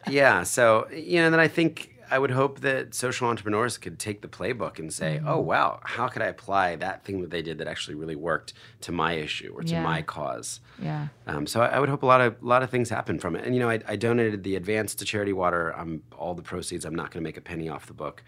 [0.08, 0.44] Yeah.
[0.44, 4.28] So you know, then I think I would hope that social entrepreneurs could take the
[4.28, 5.28] playbook and say, Mm-hmm.
[5.28, 8.54] oh wow, how could I apply that thing that they did that actually really worked
[8.82, 9.84] to my issue or to Yeah.
[9.84, 10.60] my cause?
[10.82, 11.08] yeah.
[11.28, 13.36] Um, so I, I would hope a lot of a lot of things happen from
[13.36, 13.46] it.
[13.46, 15.72] And you know, I, I donated the advance to Charity Water.
[15.76, 16.86] I'm all the proceeds.
[16.86, 18.24] I'm not going to make a penny off the book.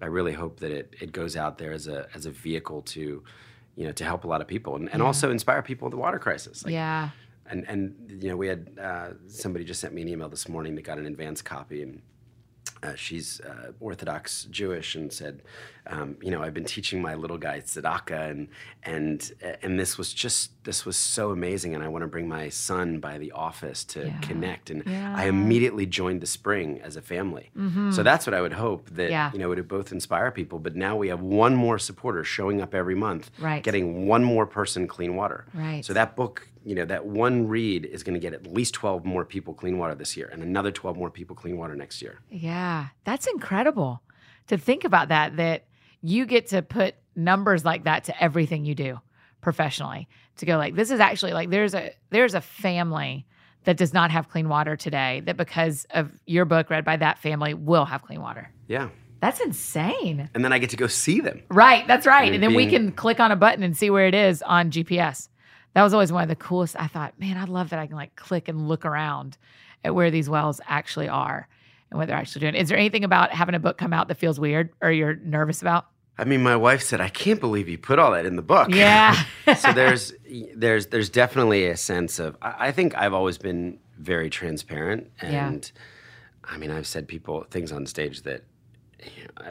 [0.00, 3.22] I really hope that it it goes out there as a as a vehicle to,
[3.74, 5.98] you know, to help a lot of people and, and also inspire people with the
[5.98, 6.64] water crisis.
[6.64, 7.10] Like, yeah.
[7.50, 10.74] and and you know we had uh, somebody just sent me an email this morning
[10.76, 12.00] that got an advance copy and
[12.82, 15.42] uh, she's uh, Orthodox Jewish and said,
[15.86, 18.48] um, you know, I've been teaching my little guy tzedakah and
[18.82, 22.50] and and this was just this was so amazing and I want to bring my
[22.50, 24.18] son by the office to Yeah.
[24.20, 25.14] connect and Yeah.
[25.16, 27.50] I immediately joined the spring as a family.
[27.90, 29.10] So that's what I would hope that Mm-hmm.
[29.12, 29.32] Yeah.
[29.32, 32.60] you know it would both inspire people, but now we have one more supporter showing
[32.60, 33.62] up every month, Right.
[33.62, 35.46] getting one more person clean water.
[35.54, 35.84] Right.
[35.84, 39.02] So that book, you know, that one read is going to get at least 12
[39.02, 42.20] more people clean water this year and another 12 more people clean water next year.
[42.28, 44.02] Yeah, that's incredible
[44.48, 45.64] to think about that, that
[46.02, 49.00] you get to put numbers like that to everything you do
[49.40, 50.08] professionally.
[50.36, 53.26] To go like, this is actually like there's a there's a family
[53.64, 57.18] that does not have clean water today that because of your book read by that
[57.18, 58.52] family will have clean water.
[58.66, 58.90] Yeah.
[59.20, 60.30] That's insane.
[60.34, 61.42] And then I get to go see them.
[61.50, 62.26] Right, that's right.
[62.26, 64.70] mean, And then we can click on a button and see where it is on
[64.70, 65.28] GPS.
[65.74, 66.76] That was always one of the coolest.
[66.78, 69.36] I thought, man, I love that I can like click and look around
[69.84, 71.46] at where these wells actually are
[71.90, 72.54] and what they're actually doing.
[72.54, 75.62] Is there anything about having a book come out that feels weird or you're nervous
[75.62, 75.86] about?
[76.20, 78.70] I mean, my wife said, "I can't believe you put all that in the book."
[78.74, 79.14] Yeah.
[79.56, 80.12] so there's
[80.56, 85.46] there's there's definitely a sense of I, I think I've always been very transparent Yeah.
[85.48, 85.70] and
[86.42, 88.42] I mean I've said people things on stage that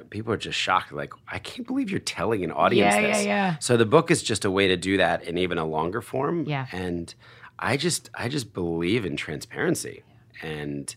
[0.09, 3.25] people are just shocked like I can't believe you're telling an audience Yeah, yeah, this.
[3.25, 3.57] yeah.
[3.59, 6.43] So the book is just a way to do that in even a longer form.
[6.45, 6.67] Yeah.
[6.71, 7.13] And
[7.59, 10.03] I just I just believe in transparency
[10.41, 10.93] and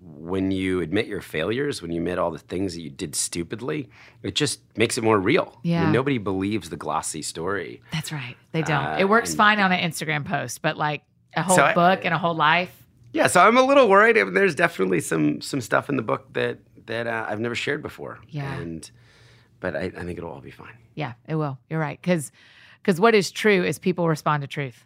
[0.00, 3.90] when you admit your failures, when you admit all the things that you did stupidly,
[4.22, 5.54] it just makes it more real.
[5.64, 5.90] I mean, Yeah.
[5.90, 7.82] nobody believes the glossy story.
[7.92, 8.36] That's right.
[8.52, 8.84] They don't.
[8.84, 11.02] Uh, it works fine on an Instagram post, but like
[11.34, 12.72] a whole So I- book and a whole life.
[13.12, 14.16] Yeah, so I'm a little worried.
[14.18, 16.58] I mean, There's definitely some some stuff in the book that
[16.88, 18.18] that uh, I've never shared before.
[18.28, 18.52] Yeah.
[18.58, 18.90] And
[19.60, 20.76] but I, I think it'll all be fine.
[20.94, 21.58] Yeah, it will.
[21.70, 21.98] You're right.
[22.00, 22.30] Because
[22.82, 24.84] because what is true is people respond to truth,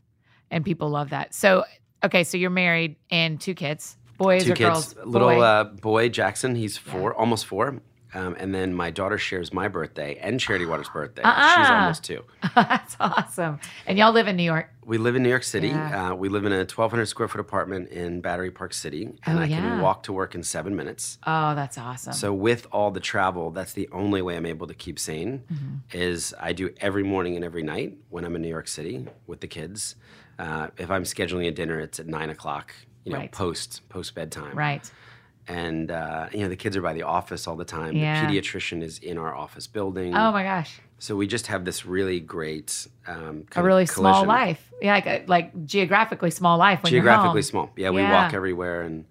[0.50, 1.34] and people love that.
[1.34, 1.64] So
[2.04, 5.06] okay, so you're married and two kids, boys Two or kids, girls?
[5.06, 5.40] little Boy.
[5.40, 7.80] uh, boy Jackson, he's four, almost four.
[8.14, 11.22] Um, and then my daughter shares my birthday and Charity Water's birthday.
[11.22, 11.74] She's Uh-uh.
[11.80, 12.22] almost two.
[12.54, 13.58] That's awesome.
[13.86, 14.68] And y'all live in New York.
[14.84, 15.68] We live in New York City.
[15.68, 16.10] Yeah.
[16.10, 19.42] Uh, we live in a 1,200 square foot apartment in Battery Park City, and Oh,
[19.42, 19.60] I yeah.
[19.60, 21.18] can walk to work in seven minutes.
[21.26, 22.12] Oh, that's awesome.
[22.12, 25.44] So with all the travel, that's the only way I'm able to keep sane.
[25.52, 25.74] Mm-hmm.
[25.98, 29.40] Is I do every morning and every night when I'm in New York City with
[29.40, 29.94] the kids.
[30.38, 32.74] Uh, if I'm scheduling a dinner, it's at nine o'clock.
[33.04, 33.32] You know, Right.
[33.32, 34.56] post post bedtime.
[34.56, 34.88] right.
[35.52, 37.96] And uh, you know the kids are by the office all the time.
[37.96, 38.18] Yeah.
[38.18, 40.14] The pediatrician is in our office building.
[40.14, 43.86] Oh my gosh, So we just have this really great, um, kind a of really
[43.86, 44.62] small life.
[44.80, 46.82] Yeah, like a, like geographically small life.
[46.82, 47.70] When geographically small.
[47.76, 48.12] Yeah, we Yeah.
[48.12, 49.04] walk everywhere and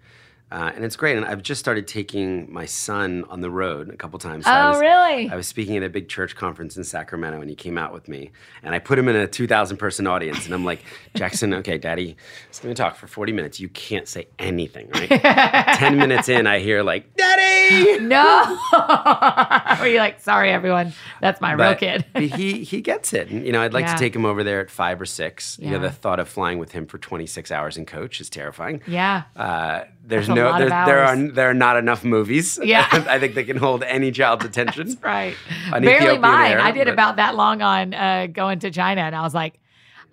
[0.52, 1.16] uh, and it's great.
[1.16, 4.44] And I've just started taking my son on the road a couple times.
[4.44, 5.30] So I Oh, was, really?
[5.30, 8.06] I was speaking at a big church conference in Sacramento, and he came out with
[8.06, 8.30] me,
[8.62, 10.84] and I put him in a two thousand person audience, and I'm like,
[11.14, 12.16] Jackson, okay, Daddy,
[12.50, 13.58] is going to talk for forty minutes.
[13.60, 15.08] You can't say anything, right?
[15.74, 17.98] Ten minutes in, I hear like, Daddy.
[18.00, 18.58] no.
[19.80, 22.04] Were you like, sorry, everyone, that's my real kid?
[22.16, 23.28] he he gets it.
[23.30, 23.94] And, you know, I'd like Yeah.
[23.94, 25.58] to take him over there at five or six.
[25.58, 25.82] You know, Yeah.
[25.82, 28.82] the thought of flying with him for 26 hours in coach is terrifying.
[28.86, 29.22] yeah.
[29.36, 32.58] Uh, there's a no lot there, of there are there are not enough movies.
[32.64, 32.86] Yeah.
[33.08, 34.96] I think they can hold any child's attention.
[35.02, 35.34] Right.
[35.70, 36.52] Barely Ethiopian mine.
[36.52, 39.34] Air, I did but- about that long on uh, going to China, and I was
[39.34, 39.58] like,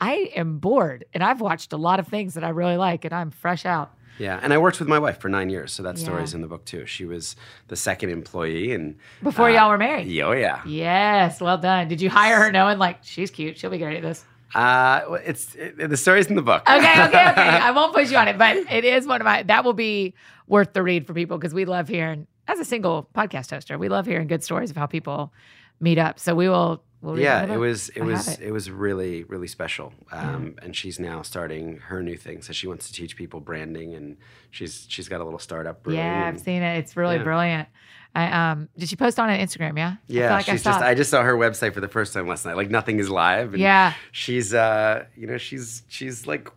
[0.02, 3.14] I am bored, and I've watched a lot of things that I really like, and
[3.14, 3.92] I'm fresh out.
[4.18, 6.24] Yeah, and I worked with my wife for nine years, so that story Yeah.
[6.26, 6.86] is in the book too.
[6.86, 7.36] She was
[7.70, 10.08] the second employee, and Before uh, y'all were married.
[10.08, 10.62] yeah, Oh yeah.
[10.66, 11.88] Yes, well done.
[11.88, 13.58] Did you hire her knowing like she's cute?
[13.58, 14.26] She'll be great at this.
[14.56, 16.64] Uh, it's it, the story's in the book.
[16.70, 17.42] Okay, okay, okay.
[17.68, 20.14] I won't push you on it, but it is one of my that will be
[20.48, 23.90] worth the read for people because we love hearing as a single podcast hoster, we
[23.90, 25.32] love hearing good stories of how people
[25.80, 26.20] meet up.
[26.20, 26.84] So we will.
[27.02, 28.42] We'll yeah, it was it I was it.
[28.48, 28.52] it.
[28.52, 29.94] was really really special.
[30.12, 32.42] Um, And she's now starting her new thing.
[32.42, 34.18] So she wants to teach people branding, and
[34.52, 35.88] she's she's got a little startup.
[35.88, 36.78] Yeah, I've seen it.
[36.80, 37.24] It's really Yeah.
[37.24, 37.70] brilliant.
[38.16, 39.78] I um did she post on an Instagram?
[39.78, 39.90] Yeah.
[39.92, 40.82] I Yeah, like I she's saw just.
[40.82, 40.86] it.
[40.88, 42.56] I just saw her website for the first time last night.
[42.58, 43.54] Like nothing is live.
[43.54, 43.94] And Yeah.
[44.12, 44.54] she's.
[44.54, 46.50] uh You know, she's she's like,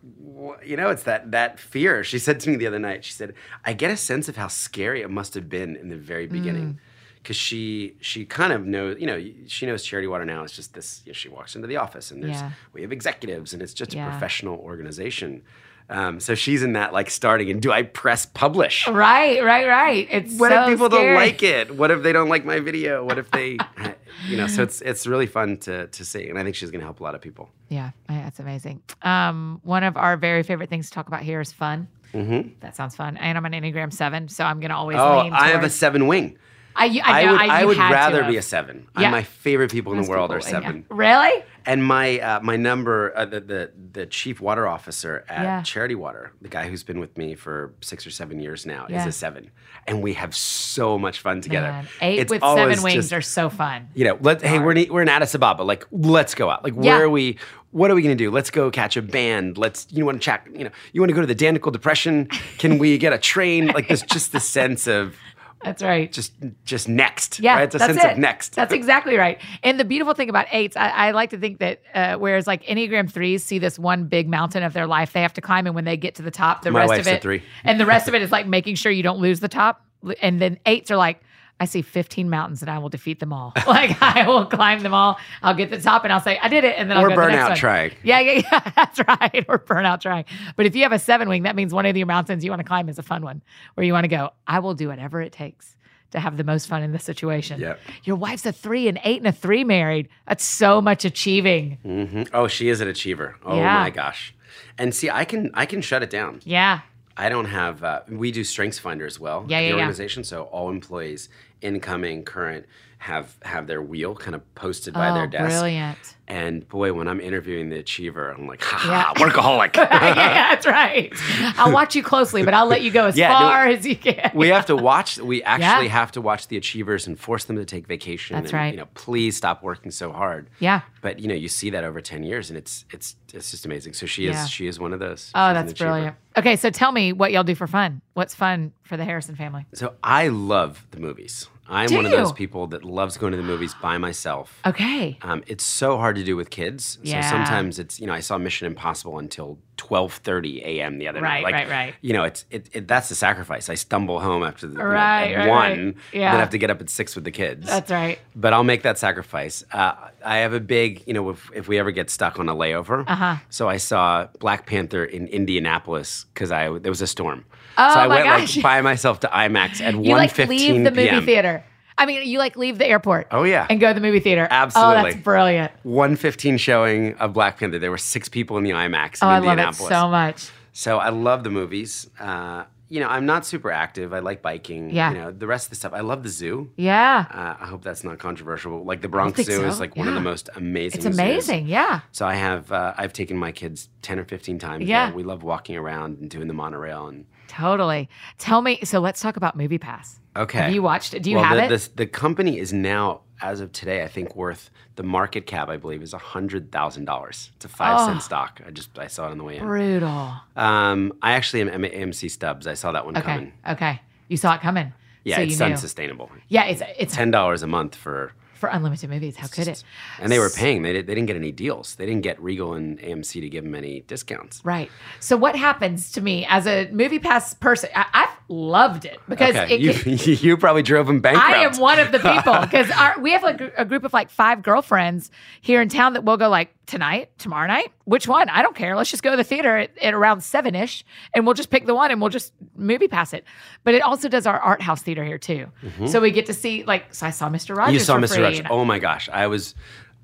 [0.65, 2.03] you know, it's that that fear.
[2.03, 3.05] She said to me the other night.
[3.05, 3.33] She said,
[3.63, 6.31] "I get a sense of how scary it must have been in the very Mm.
[6.31, 6.79] beginning."
[7.21, 10.43] Because she she kind of knows, you know, she knows Charity Water now.
[10.43, 11.01] It's just this.
[11.05, 12.51] You know, she walks into the office and there's Yeah.
[12.73, 14.07] we have executives and it's just Yeah.
[14.07, 15.43] a professional organization.
[15.89, 18.87] Um, so she's in that like starting and do I press publish?
[18.87, 20.07] Right, right, right.
[20.09, 21.07] It's what so if people scary.
[21.07, 21.75] don't like it?
[21.75, 23.03] What if they don't like my video?
[23.03, 23.57] What if they,
[24.29, 24.47] you know?
[24.47, 26.99] So it's it's really fun to to see, and I think she's going to help
[26.99, 27.49] a lot of people.
[27.69, 28.81] Yeah, that's amazing.
[29.01, 31.87] Um, one of our very favorite things to talk about here is fun.
[32.11, 33.17] hmm That sounds fun.
[33.17, 36.37] And I'm an Enneagram seven, so I'm gonna always Oh, I have a seven wing.
[36.75, 38.87] I, I, know, would, I, would rather be a seven.
[38.99, 39.11] Yeah.
[39.11, 40.61] My favorite people in Most the world people- are yeah.
[40.61, 40.85] seven.
[40.89, 41.43] Really?
[41.65, 45.61] And my uh, my number, uh, the, the the chief water officer at Yeah.
[45.61, 48.99] Charity Water, the guy who's been with me for six or seven years now, Yeah.
[49.01, 49.49] is a seven,
[49.87, 51.67] and we have so much fun together.
[51.67, 53.87] Man, eight It's with seven wings just- are so fun.
[53.93, 55.63] you know, let hey, we're in, we're in Addis Ababa.
[55.63, 56.65] Like, let's go out.
[56.65, 56.97] Like, Yeah.
[56.97, 57.37] where are we?
[57.71, 58.29] What are we gonna do?
[58.29, 59.57] Let's go catch a band.
[59.57, 60.47] Let's you want to check.
[60.53, 62.27] You know, you want to go to the Danakil Depression?
[62.57, 63.67] Can we get a train?
[63.67, 65.15] Like, there's just the sense of
[65.63, 66.11] That's right.
[66.11, 66.33] just
[66.65, 67.39] just next.
[67.39, 67.63] Yeah, right?
[67.63, 68.11] It's a that's sense it.
[68.13, 68.55] of next.
[68.55, 69.39] That's exactly right.
[69.63, 72.63] And the beautiful thing about eights, I, I like to think that uh, whereas like
[72.63, 75.75] Enneagram threes see this one big mountain of their life they have to climb, and
[75.75, 77.43] when they get to the top, the My rest of it, three.
[77.63, 79.85] and the rest of it is like making sure you don't lose the top.
[80.21, 81.21] And then eights are like,
[81.59, 83.53] I see 15 mountains and I will defeat them all.
[83.67, 85.17] like I will climb them all.
[85.41, 87.15] I'll get the top and I'll say I did it, and then I'll go to
[87.15, 87.91] the next burnout trying.
[88.03, 88.71] Yeah, yeah, yeah.
[88.75, 89.45] That's right.
[89.47, 90.25] Or burnout trying.
[90.55, 92.59] But if you have a seven wing, that means one of your mountains you want
[92.59, 93.41] to climb is a fun one,
[93.75, 94.31] where you want to go.
[94.47, 95.75] I will do whatever it takes
[96.11, 97.59] to have the most fun in this situation.
[97.59, 97.79] Yep.
[98.03, 100.09] Your wife's a three, and eight, and a three married.
[100.27, 101.77] That's so much achieving.
[101.85, 102.29] Mhm.
[102.33, 103.35] Oh, she is an achiever.
[103.45, 103.79] Oh Yeah.
[103.79, 104.35] my gosh.
[104.77, 106.41] And see, I can I can shut it down.
[106.43, 106.81] Yeah.
[107.15, 107.83] I don't have.
[107.83, 109.45] Uh, we do Strengths Finder as well.
[109.47, 109.81] Yeah, yeah, the yeah.
[109.81, 110.23] organization.
[110.23, 111.29] So all employees,
[111.61, 112.65] incoming, current,
[113.03, 115.49] have have their wheel kind of posted by oh, their desk.
[115.49, 115.97] brilliant.
[116.25, 119.21] And boy, when I'm interviewing the achiever, I'm like, ha Yeah.
[119.21, 119.75] workaholic.
[119.75, 121.11] yeah, that's right.
[121.57, 123.97] I'll watch you closely, but I'll let you go as Yeah, no, far as you
[123.97, 124.31] can.
[124.33, 125.17] we have to watch.
[125.17, 125.91] We actually Yeah.
[125.91, 128.37] have to watch the achievers and force them to take vacation.
[128.37, 128.73] That's and, right.
[128.73, 130.49] You know, please stop working so hard.
[130.59, 130.81] yeah.
[131.01, 133.91] But you know, you see that over ten years, and it's it's it's just amazing.
[133.91, 135.29] So she is she is one of those.
[135.35, 136.15] Oh, She's that's brilliant.
[136.37, 138.01] Okay, so tell me what y'all do for fun.
[138.13, 139.65] What's fun for the Harrison family?
[139.73, 141.49] So I love the movies.
[141.67, 142.35] I'm Do one of those you?
[142.35, 144.59] people that loves going to the movies by myself.
[144.65, 145.17] Okay.
[145.21, 146.99] Um, it's so hard to do with kids.
[147.03, 147.21] Yeah.
[147.21, 150.97] So sometimes it's you know I saw Mission Impossible until 12:30 a.m.
[150.97, 151.43] the other Right, night.
[151.43, 151.95] Like, right, right.
[152.01, 153.69] You know, it's it, it that's the sacrifice.
[153.69, 155.95] I stumble home after the you know, Right, one, right.
[156.11, 156.31] Yeah.
[156.31, 157.65] then I have to get up at six with the kids.
[157.67, 158.19] That's right.
[158.35, 159.63] but I'll make that sacrifice.
[159.71, 159.93] Uh,
[160.25, 163.03] I have a big, you know, if, if we ever get stuck on a layover.
[163.07, 163.37] Uh-huh.
[163.49, 167.45] So I saw Black Panther in Indianapolis because I there was a storm.
[167.77, 168.55] Oh, so I went gosh.
[168.57, 171.25] like by myself to IMAX at You like 1:15 leave the movie p.m.
[171.25, 171.63] theater.
[171.97, 173.27] I mean, you like leave the airport.
[173.31, 173.67] Oh, yeah.
[173.69, 174.47] And go to the movie theater.
[174.49, 175.11] Oh, Absolutely.
[175.11, 175.71] that's brilliant.
[175.85, 177.79] 1:15 showing of Black Panther.
[177.79, 180.49] There were six people in the IMAX in Oh, I love it so much.
[180.71, 182.09] So I love the movies.
[182.19, 184.13] Uh, you know, I'm not super active.
[184.13, 184.91] I like biking.
[184.91, 185.11] Yeah.
[185.11, 185.93] You know, the rest of the stuff.
[185.93, 186.71] I love the zoo.
[186.75, 187.25] Yeah.
[187.31, 188.83] Uh, I hope that's not controversial.
[188.83, 189.65] Like the Bronx Zoo so.
[189.65, 190.97] is like one of the most amazing.
[190.97, 191.17] It's zoos.
[191.17, 191.67] amazing.
[191.67, 192.01] Yeah.
[192.11, 194.85] So I have uh, I've taken my kids ten or fifteen times.
[194.85, 195.11] Yeah.
[195.11, 198.09] we love walking around and doing the monorail and Totally.
[198.37, 198.79] Tell me.
[198.83, 200.19] So let's talk about Movie Pass.
[200.35, 200.59] okay.
[200.59, 201.23] Have you watched it?
[201.23, 201.79] Do you well, have the, it?
[201.79, 205.69] The, the company is now, as of today, I think worth the market cap.
[205.69, 207.51] I believe is hundred thousand dollars.
[207.55, 208.61] It's a five oh, cent stock.
[208.65, 209.63] I just I saw it on the way in.
[209.65, 210.33] Brutal.
[210.55, 212.67] Um, I actually am AMC Stubs.
[212.67, 213.25] I saw that one Okay.
[213.25, 213.53] coming.
[213.67, 214.01] Okay.
[214.27, 214.93] You saw it coming.
[215.25, 216.29] Yeah, so it's unsustainable.
[216.49, 218.33] Yeah, it's it's Ten dollars a month for
[218.63, 219.35] for unlimited movies.
[219.35, 219.83] How could it?
[220.21, 220.83] and they were paying.
[220.83, 221.95] They, did, they didn't get any deals.
[221.95, 224.63] They didn't get Regal and AMC to give them any discounts.
[224.63, 224.89] Right.
[225.19, 227.89] So what happens to me as a movie pass person?
[227.93, 231.47] I, I've loved it because Okay, it you, you probably drove them bankrupt.
[231.47, 234.61] I am one of the people because we have like a group of like five
[234.61, 235.31] girlfriends
[235.61, 237.91] here in town that will go like tonight, tomorrow night.
[238.05, 238.49] Which one?
[238.49, 238.95] I don't care.
[238.95, 241.85] Let's just go to the theater at, at around seven ish, and we'll just pick
[241.85, 243.43] the one and we'll just movie pass it.
[243.83, 245.67] But it also does our art house theater here too,
[246.05, 247.13] so we get to see like.
[247.13, 247.75] So I saw Mr.
[247.75, 247.87] Rogers.
[247.87, 247.93] Mm-hmm.
[247.93, 248.43] You saw Mr.
[248.43, 248.67] Rogers.
[248.69, 249.75] Oh my gosh, I was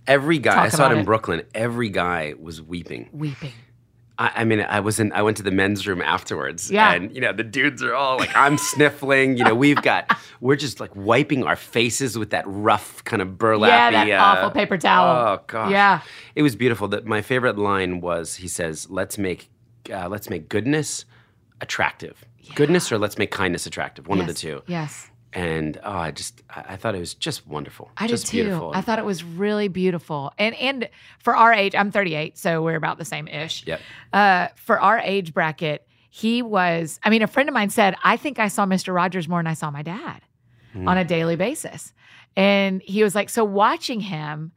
[0.07, 0.63] every guy.
[0.63, 1.05] I saw it in it.
[1.05, 1.43] Brooklyn.
[1.53, 3.09] Every guy was weeping.
[3.11, 3.53] weeping.
[4.19, 5.11] I, I mean, I was in.
[5.13, 6.91] I went to the men's room afterwards, Yeah.
[6.93, 9.37] and you know the dudes are all like, I'm sniffling.
[9.37, 13.37] You know, we've got, we're just like wiping our faces with that rough kind of
[13.37, 13.93] burlap.
[13.93, 15.07] Yeah, that awful paper towel.
[15.39, 16.01] Oh gosh, Yeah.
[16.35, 16.87] it was beautiful.
[16.89, 19.49] That my favorite line was, he says, "Let's make,
[19.91, 21.05] uh, let's make goodness
[21.61, 22.25] attractive.
[22.55, 24.07] Goodness or let's make kindness attractive.
[24.07, 25.08] One of the Yes, two." Yes.
[25.31, 27.91] And oh, I just, I, thought it was just wonderful.
[27.97, 28.43] I just did too.
[28.45, 28.71] Beautiful.
[28.73, 30.33] I thought it was really beautiful.
[30.39, 33.65] And and for our age, I'm 38, so we're about the same ish.
[33.67, 33.81] Yep.
[34.11, 36.99] Uh, for our age bracket, he was.
[37.03, 38.93] I mean, a friend of mine said, "I think I saw Mr.
[38.93, 40.21] Rogers more than I saw my dad
[40.73, 40.87] Hmm.
[40.87, 41.93] on a daily basis."
[42.35, 44.51] And he was like, "So watching him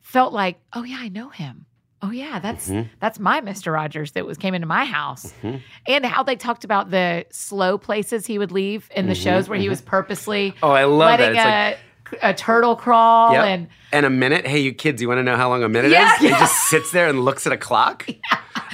[0.00, 1.66] felt like, oh yeah, I know him.
[2.06, 2.88] Oh yeah, that's Mhm.
[3.00, 3.72] that's my Mr.
[3.72, 5.60] Rogers that was came into my house." Mhm.
[5.88, 9.48] And how they talked about the slow places he would leave in the Mhm, shows
[9.48, 11.32] where he was purposely Oh, I love that.
[11.32, 11.78] It's like
[12.22, 13.44] a, turtle crawl Yep.
[13.44, 15.90] and And a minute, hey, you kids, you want to know how long a minute
[15.90, 16.20] Yeah, is?
[16.20, 18.06] He just sits there and looks at a clock.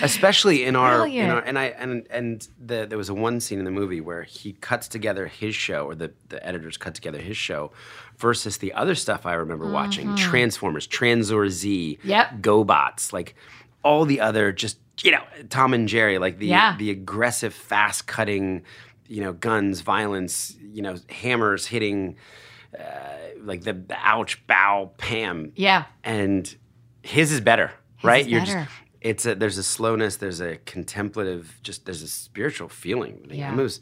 [0.02, 3.58] Especially in our, in our, and I and and the, there was a one scene
[3.58, 7.18] in the movie where he cuts together his show, or the the editors cut together
[7.18, 7.72] his show,
[8.18, 12.08] versus the other stuff I remember watching: Transformers, Tranzor Z, Mm-hmm.
[12.08, 12.32] Yep.
[12.40, 13.34] GoBots, like
[13.84, 16.74] all the other just you know Tom and Jerry, like the Yeah.
[16.78, 18.62] the aggressive, fast cutting,
[19.08, 22.16] you know, guns, violence, you know, hammers hitting
[22.78, 22.82] uh,
[23.40, 25.52] like the, the ouch bow Pam.
[25.56, 25.84] Yeah.
[26.04, 26.54] And
[27.02, 28.24] his is better, right?
[28.24, 28.52] is You're better.
[28.64, 28.70] just
[29.00, 33.26] it's a, there's a slowness, there's a contemplative, just there's a spiritual feeling.
[33.30, 33.52] Yeah.
[33.52, 33.80] It was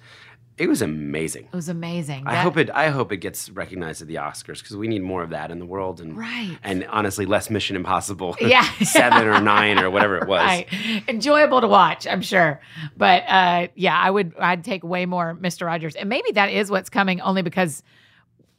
[0.56, 1.44] it was amazing.
[1.46, 2.24] It was amazing.
[2.26, 2.68] I That- hope it.
[2.70, 5.58] I hope it gets recognized at the Oscars because we need more of that in
[5.58, 6.54] the world, and Right.
[6.62, 8.62] and honestly, less Mission Impossible, Yeah.
[8.82, 10.40] seven or nine or whatever it was.
[10.42, 10.66] Right.
[11.08, 12.60] Enjoyable to watch, I'm sure.
[12.94, 15.64] But uh, yeah, I would I'd take way more Mr.
[15.66, 15.94] Rogers.
[15.96, 17.82] And maybe that is what's coming only because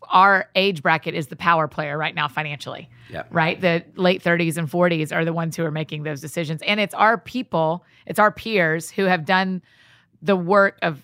[0.09, 2.89] our age bracket is the power player right now financially.
[3.09, 3.23] Yeah.
[3.29, 3.59] Right?
[3.59, 6.61] The late 30s and 40s are the ones who are making those decisions.
[6.63, 9.61] And it's our people, it's our peers who have done
[10.21, 11.03] the work of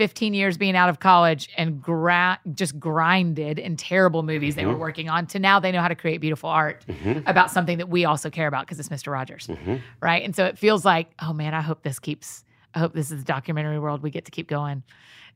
[0.00, 4.72] 15 years being out of college and gra- just grinded in terrible movies they were
[4.72, 4.80] mm-hmm.
[4.80, 7.20] working on to now they know how to create beautiful art mm-hmm.
[7.28, 9.12] about something that we also care about because it's Mr.
[9.12, 9.46] Rogers.
[9.48, 9.76] Mm-hmm.
[10.00, 10.24] Right.
[10.24, 13.18] And so it feels like, oh man, I hope this keeps, I hope this is
[13.18, 14.84] the documentary world we get to keep going.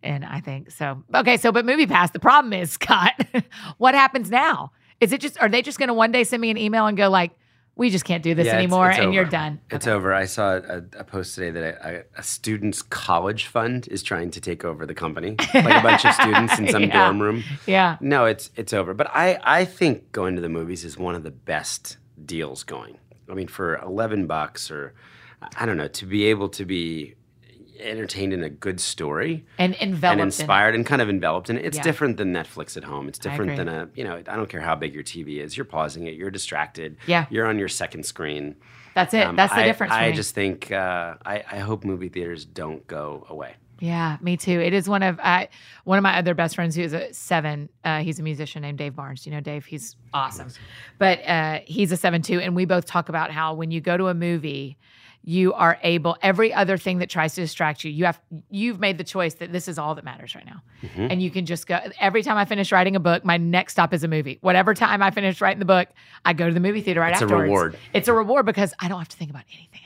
[0.05, 1.03] And I think so.
[1.15, 1.37] Okay.
[1.39, 3.13] So, but Movie Pass, the problem is, Scott,
[3.79, 4.71] what happens now?
[5.01, 6.97] Is it just, are they just going to one day send me an email and
[6.97, 7.33] go, like,
[7.77, 9.59] we just can't do this Yeah, anymore it's and you're done?
[9.71, 10.15] It's over.
[10.15, 14.31] I saw a, a post today that a, a, a students' college fund is trying
[14.31, 17.03] to take over the company, like a bunch of students in some Yeah.
[17.07, 17.43] dorm room.
[17.67, 17.97] Yeah.
[18.01, 18.95] No, it's it's over.
[18.95, 22.97] But I I think going to the movies is one of the best deals going.
[23.29, 24.95] I mean, for eleven bucks or
[25.57, 27.15] I don't know, to be able to be
[27.85, 31.59] entertained in a good story And enveloped and in inspired and kind of enveloped in
[31.59, 31.65] it.
[31.65, 31.83] It's Yeah.
[31.83, 33.09] different than Netflix at home.
[33.09, 34.17] It's different than a you know.
[34.17, 35.57] I don't care how big your TV is.
[35.57, 36.15] You're pausing it.
[36.15, 36.97] You're distracted.
[37.07, 37.27] Yeah.
[37.31, 38.57] You're on your second screen.
[38.95, 39.27] That's it.
[39.27, 39.93] Um, That's the I, difference.
[39.93, 43.55] I just think uh, I, I hope movie theaters don't go away.
[43.85, 44.61] Yeah, me too.
[44.61, 45.49] It is one of I
[45.85, 47.69] one of my other best friends who's a seven.
[47.85, 49.27] Uh, he's a musician named Dave Barnes.
[49.27, 49.67] You know Dave?
[49.67, 50.49] He's awesome,
[50.99, 52.41] but uh, he's a seven too.
[52.41, 54.79] And we both talk about how when you go to a movie,
[55.23, 57.91] you are able every other thing that tries to distract you.
[57.91, 58.19] You have
[58.51, 61.07] you've made the choice that this is all that matters right now, Mm-hmm.
[61.11, 61.79] and you can just go.
[62.01, 64.39] Every time I finish writing a book, my next stop is a movie.
[64.41, 65.89] Whatever time I finish writing the book,
[66.25, 67.77] I go to the movie theater right It's a reward.
[67.93, 69.81] It's a reward because I don't have to think about anything.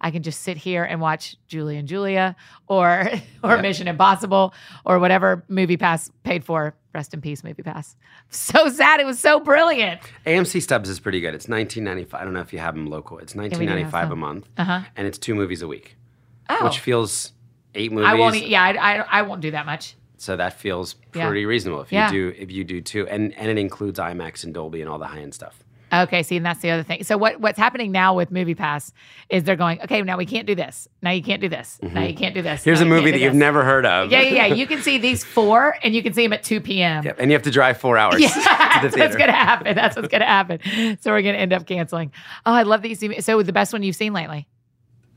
[0.00, 2.36] I can just sit here and watch Julie and Julia
[2.66, 3.08] or
[3.42, 4.52] or Mission Impossible
[4.84, 6.74] or whatever MoviePass paid for.
[6.94, 7.94] Rest in peace, MoviePass.
[8.30, 8.98] So sad.
[9.00, 10.00] It was so brilliant.
[10.26, 11.34] AMC Stubs is pretty good.
[11.34, 12.14] It's 19.95.
[12.14, 13.18] I don't know if you have them local.
[13.18, 14.80] It's have 19.95 a month, Uh-huh.
[14.96, 15.96] and it's two movies a week,
[16.48, 17.32] Oh, which feels
[17.74, 18.08] eight movies.
[18.08, 18.46] I won't.
[18.46, 19.94] Yeah, I, I, I won't do that much.
[20.16, 21.26] So that feels Yeah.
[21.26, 22.10] pretty reasonable if you Yeah.
[22.10, 25.06] do if you do two, and and it includes IMAX and Dolby and all the
[25.06, 25.63] high end stuff.
[26.02, 27.04] Okay, see, and that's the other thing.
[27.04, 28.92] So what what's happening now with MoviePass
[29.28, 30.88] is they're going, okay, now we can't do this.
[31.02, 31.78] Now you can't do this.
[31.82, 32.60] Now you can't do this.
[32.60, 32.70] Mm-hmm.
[32.70, 34.10] Here's Now a movie that you've never heard of.
[34.10, 34.54] Yeah, yeah, yeah.
[34.54, 37.04] You can see these four, and you can see them at two p.m.
[37.04, 38.40] Yep, and you have to drive four hours Yeah, to the
[38.88, 39.74] that's what's gonna happen.
[39.74, 40.60] That's what's gonna happen.
[41.00, 42.12] So we're gonna end up canceling.
[42.46, 43.20] Oh, I love that you see me.
[43.20, 44.46] So the best one you've seen lately,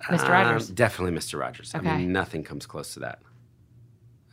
[0.09, 0.25] Mr.
[0.25, 0.69] Um, Rogers.
[0.69, 1.39] definitely Mr.
[1.39, 1.73] Rogers.
[1.73, 1.97] I Okay.
[1.97, 3.19] mean, nothing comes close to that.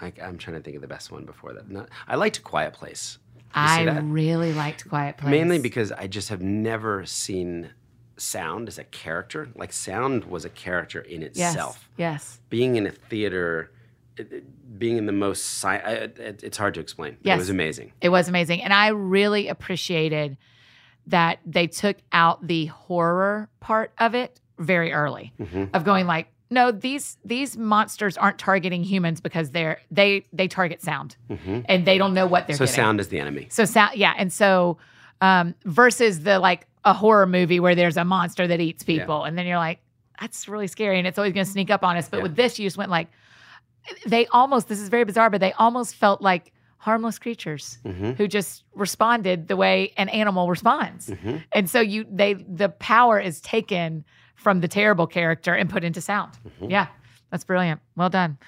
[0.00, 1.70] I, I'm trying to think of the best one before that.
[1.70, 3.18] Not, I liked Quiet Place.
[3.54, 4.02] I that?
[4.04, 5.30] really liked Quiet Place.
[5.30, 7.70] Mainly because I just have never seen
[8.16, 9.48] sound as a character.
[9.54, 11.88] Like sound was a character in itself.
[11.96, 13.70] yes, Being in a theater,
[14.78, 17.16] being in the most, si- I, it, it's hard to explain.
[17.22, 17.36] Yes.
[17.36, 17.92] It was amazing.
[18.00, 20.36] it was amazing, and I really appreciated
[21.08, 25.32] that they took out the horror part of it very early.
[25.40, 25.64] Mm-hmm.
[25.74, 30.82] Of going like, no, these these monsters aren't targeting humans because they're they they target
[30.82, 32.64] sound, and they don't know what they're Mm-hmm.
[32.64, 32.74] So getting.
[32.84, 33.46] sound is the enemy.
[33.50, 34.78] So sound, yeah, and so
[35.20, 39.36] um, versus the like a horror movie where there's a monster that eats people, and
[39.38, 39.80] then you're like,
[40.20, 42.08] that's really scary, and it's always going to sneak up on us.
[42.08, 42.22] But Yeah.
[42.24, 43.08] with this, you just went like,
[44.06, 44.68] they almost.
[44.68, 48.12] This is very bizarre, but they almost felt like harmless creatures Mm-hmm.
[48.12, 51.36] who just responded the way an animal responds, Mm-hmm.
[51.52, 54.04] and so you they the power is taken
[54.44, 56.32] from the terrible character and put into sound.
[56.46, 56.70] Mm-hmm.
[56.70, 56.86] Yeah,
[57.30, 57.80] that's brilliant.
[57.96, 58.38] Well done.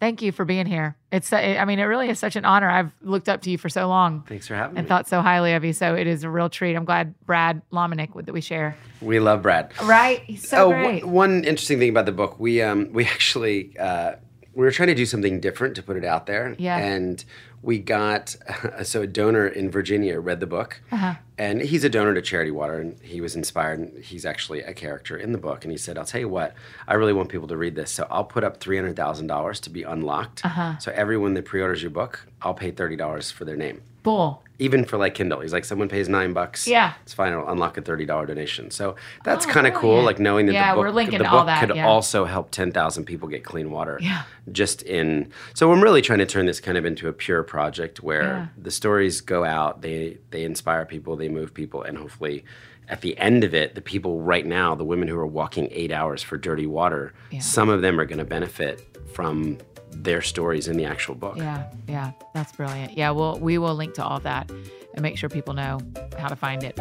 [0.00, 0.96] Thank you for being here.
[1.12, 2.68] It's, I mean, it really is such an honor.
[2.68, 4.78] I've looked up to you for so long Thanks for having and me.
[4.80, 5.72] And thought so highly of you.
[5.72, 6.74] So it is a real treat.
[6.74, 8.74] I'm glad Brad Lomenick would- that we share.
[9.00, 9.70] we love Brad.
[9.84, 10.18] Right?
[10.24, 11.04] He's so oh, great.
[11.04, 14.14] one- one interesting thing about the book, we um we actually uh,
[14.54, 16.56] we were trying to do something different to put it out there.
[16.58, 16.78] Yeah.
[16.78, 17.24] And
[17.62, 18.36] we got
[18.82, 21.14] so a donor in Virginia read the book, Uh-huh.
[21.38, 23.78] and he's a donor to Charity Water, and he was inspired.
[23.78, 26.54] And he's actually a character in the book, and he said, "I'll tell you what,
[26.88, 29.60] I really want people to read this, so I'll put up three hundred thousand dollars
[29.60, 30.44] to be unlocked.
[30.44, 30.78] Uh-huh.
[30.78, 34.42] So everyone that pre-orders your book, I'll pay thirty dollars for their name." Bull.
[34.58, 35.40] even for like Kindle.
[35.40, 36.68] He's like, someone pays nine bucks.
[36.68, 36.92] Yeah.
[37.02, 37.32] it's fine.
[37.32, 38.70] It'll unlock a thirty dollar donation.
[38.70, 38.94] So
[39.24, 39.80] that's Oh, kind of cool.
[40.02, 40.06] brilliant.
[40.06, 41.86] Like knowing that Yeah, the book, we're linking the to all book that, could yeah.
[41.86, 43.98] also help ten thousand people get clean water.
[44.00, 44.22] Yeah.
[44.52, 45.30] just in.
[45.54, 48.46] So I'm really trying to turn this kind of into a pure project where Yeah.
[48.56, 52.44] the stories go out, they they inspire people, they move people, and hopefully.
[52.88, 55.92] At the end of it, the people right now, the women who are walking eight
[55.92, 58.82] hours for dirty water, some of them are going to benefit
[59.14, 59.58] from
[59.92, 61.36] their stories in the actual book.
[61.36, 62.96] Yeah, yeah, that's brilliant.
[62.96, 65.78] Yeah, well, we will link to all that and make sure people know
[66.18, 66.78] how to find it.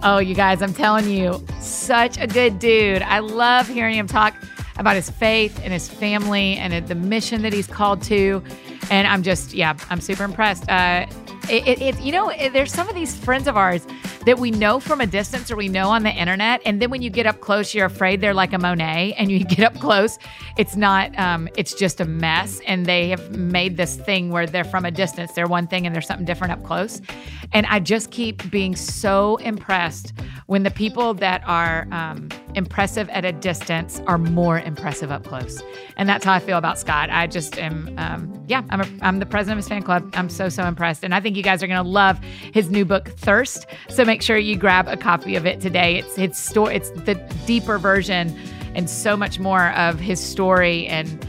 [0.00, 3.02] Oh, you guys, I'm telling you, such a good dude.
[3.02, 4.34] I love hearing him talk
[4.78, 8.42] about his faith and his family and the mission that he's called to.
[8.90, 10.68] And I'm just, yeah, I'm super impressed.
[10.68, 11.06] Uh,
[11.48, 13.86] it, it, it, you know, there's some of these friends of ours
[14.26, 16.60] that we know from a distance or we know on the internet.
[16.66, 19.14] And then when you get up close, you're afraid they're like a Monet.
[19.16, 20.18] And you get up close,
[20.58, 22.60] it's not, um, it's just a mess.
[22.66, 25.94] And they have made this thing where they're from a distance, they're one thing and
[25.94, 27.00] they're something different up close.
[27.52, 30.12] And I just keep being so impressed
[30.46, 35.62] when the people that are um, impressive at a distance are more impressive up close.
[35.96, 37.08] And that's how I feel about Scott.
[37.10, 40.10] I just am, um, yeah, I'm, a, I'm the president of his fan club.
[40.14, 41.04] I'm so, so impressed.
[41.04, 42.18] And I think you guys are going to love
[42.52, 43.66] his new book, Thirst.
[43.88, 45.96] So make sure you grab a copy of it today.
[45.96, 46.74] It's it's story.
[46.74, 47.14] It's the
[47.46, 48.36] deeper version
[48.74, 51.26] and so much more of his story and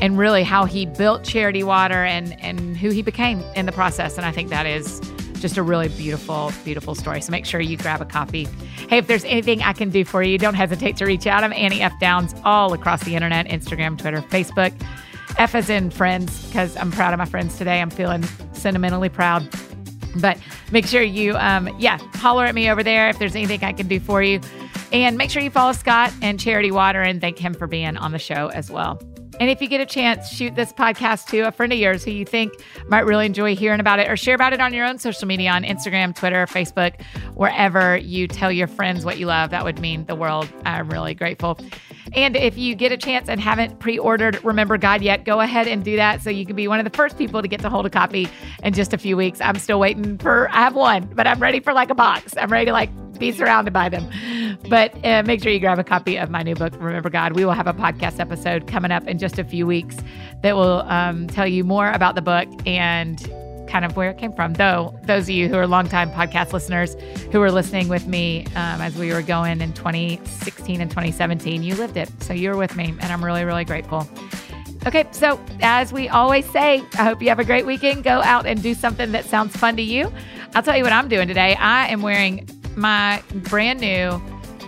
[0.00, 4.16] and really how he built Charity Water and and who he became in the process.
[4.16, 5.00] And I think that is
[5.40, 7.20] just a really beautiful, beautiful story.
[7.20, 8.48] So make sure you grab a copy.
[8.88, 11.44] Hey, if there's anything I can do for you, don't hesitate to reach out.
[11.44, 11.92] I'm Annie F.
[12.00, 14.72] Downs all across the internet Instagram, Twitter, Facebook.
[15.36, 17.80] F as in friends, because I'm proud of my friends today.
[17.80, 18.24] I'm feeling
[18.58, 19.48] sentimentally proud.
[20.16, 20.38] But
[20.72, 23.88] make sure you, um, yeah, holler at me over there if there's anything I can
[23.88, 24.40] do for you.
[24.92, 28.12] And make sure you follow Scott and Charity Water and thank him for being on
[28.12, 29.00] the show as well.
[29.40, 32.10] And if you get a chance, shoot this podcast to a friend of yours who
[32.10, 32.52] you think
[32.88, 35.50] might really enjoy hearing about it or share about it on your own social media
[35.50, 37.00] on Instagram, Twitter, Facebook,
[37.34, 39.50] wherever you tell your friends what you love.
[39.50, 40.48] That would mean the world.
[40.64, 41.58] I'm really grateful.
[42.14, 45.68] And if you get a chance and haven't pre ordered Remember God yet, go ahead
[45.68, 47.70] and do that so you can be one of the first people to get to
[47.70, 48.28] hold a copy
[48.62, 49.40] in just a few weeks.
[49.40, 52.34] I'm still waiting for, I have one, but I'm ready for like a box.
[52.36, 54.08] I'm ready to like be surrounded by them.
[54.68, 57.32] But uh, make sure you grab a copy of my new book, Remember God.
[57.32, 59.96] We will have a podcast episode coming up in just a few weeks
[60.42, 63.18] that will um, tell you more about the book and
[63.68, 64.54] kind of where it came from.
[64.54, 66.96] Though those of you who are longtime podcast listeners
[67.30, 71.74] who were listening with me um, as we were going in 2016 and 2017, you
[71.74, 72.10] lived it.
[72.22, 74.08] So you were with me, and I'm really, really grateful.
[74.86, 78.04] Okay, so as we always say, I hope you have a great weekend.
[78.04, 80.10] Go out and do something that sounds fun to you.
[80.54, 81.54] I'll tell you what I'm doing today.
[81.56, 82.48] I am wearing
[82.78, 84.20] my brand new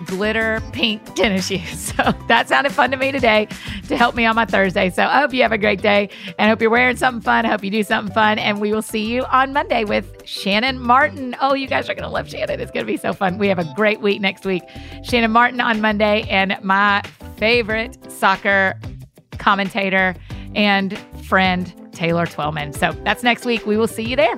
[0.07, 1.93] glitter pink tennis shoes.
[2.01, 3.49] So that sounded fun to me today
[3.89, 4.89] to help me on my Thursday.
[4.91, 6.09] So I hope you have a great day
[6.39, 7.45] and hope you're wearing something fun.
[7.45, 8.39] I hope you do something fun.
[8.39, 11.37] And we will see you on Monday with Shannon Martin.
[11.41, 12.61] Oh, you guys are going to love Shannon.
[12.61, 13.37] It's going to be so fun.
[13.39, 14.63] We have a great week next week.
[15.03, 17.03] Shannon Martin on Monday and my
[17.37, 18.81] favorite soccer
[19.39, 20.15] commentator
[20.55, 22.75] and friend, Taylor Twellman.
[22.75, 23.67] So that's next week.
[23.67, 24.37] We will see you there.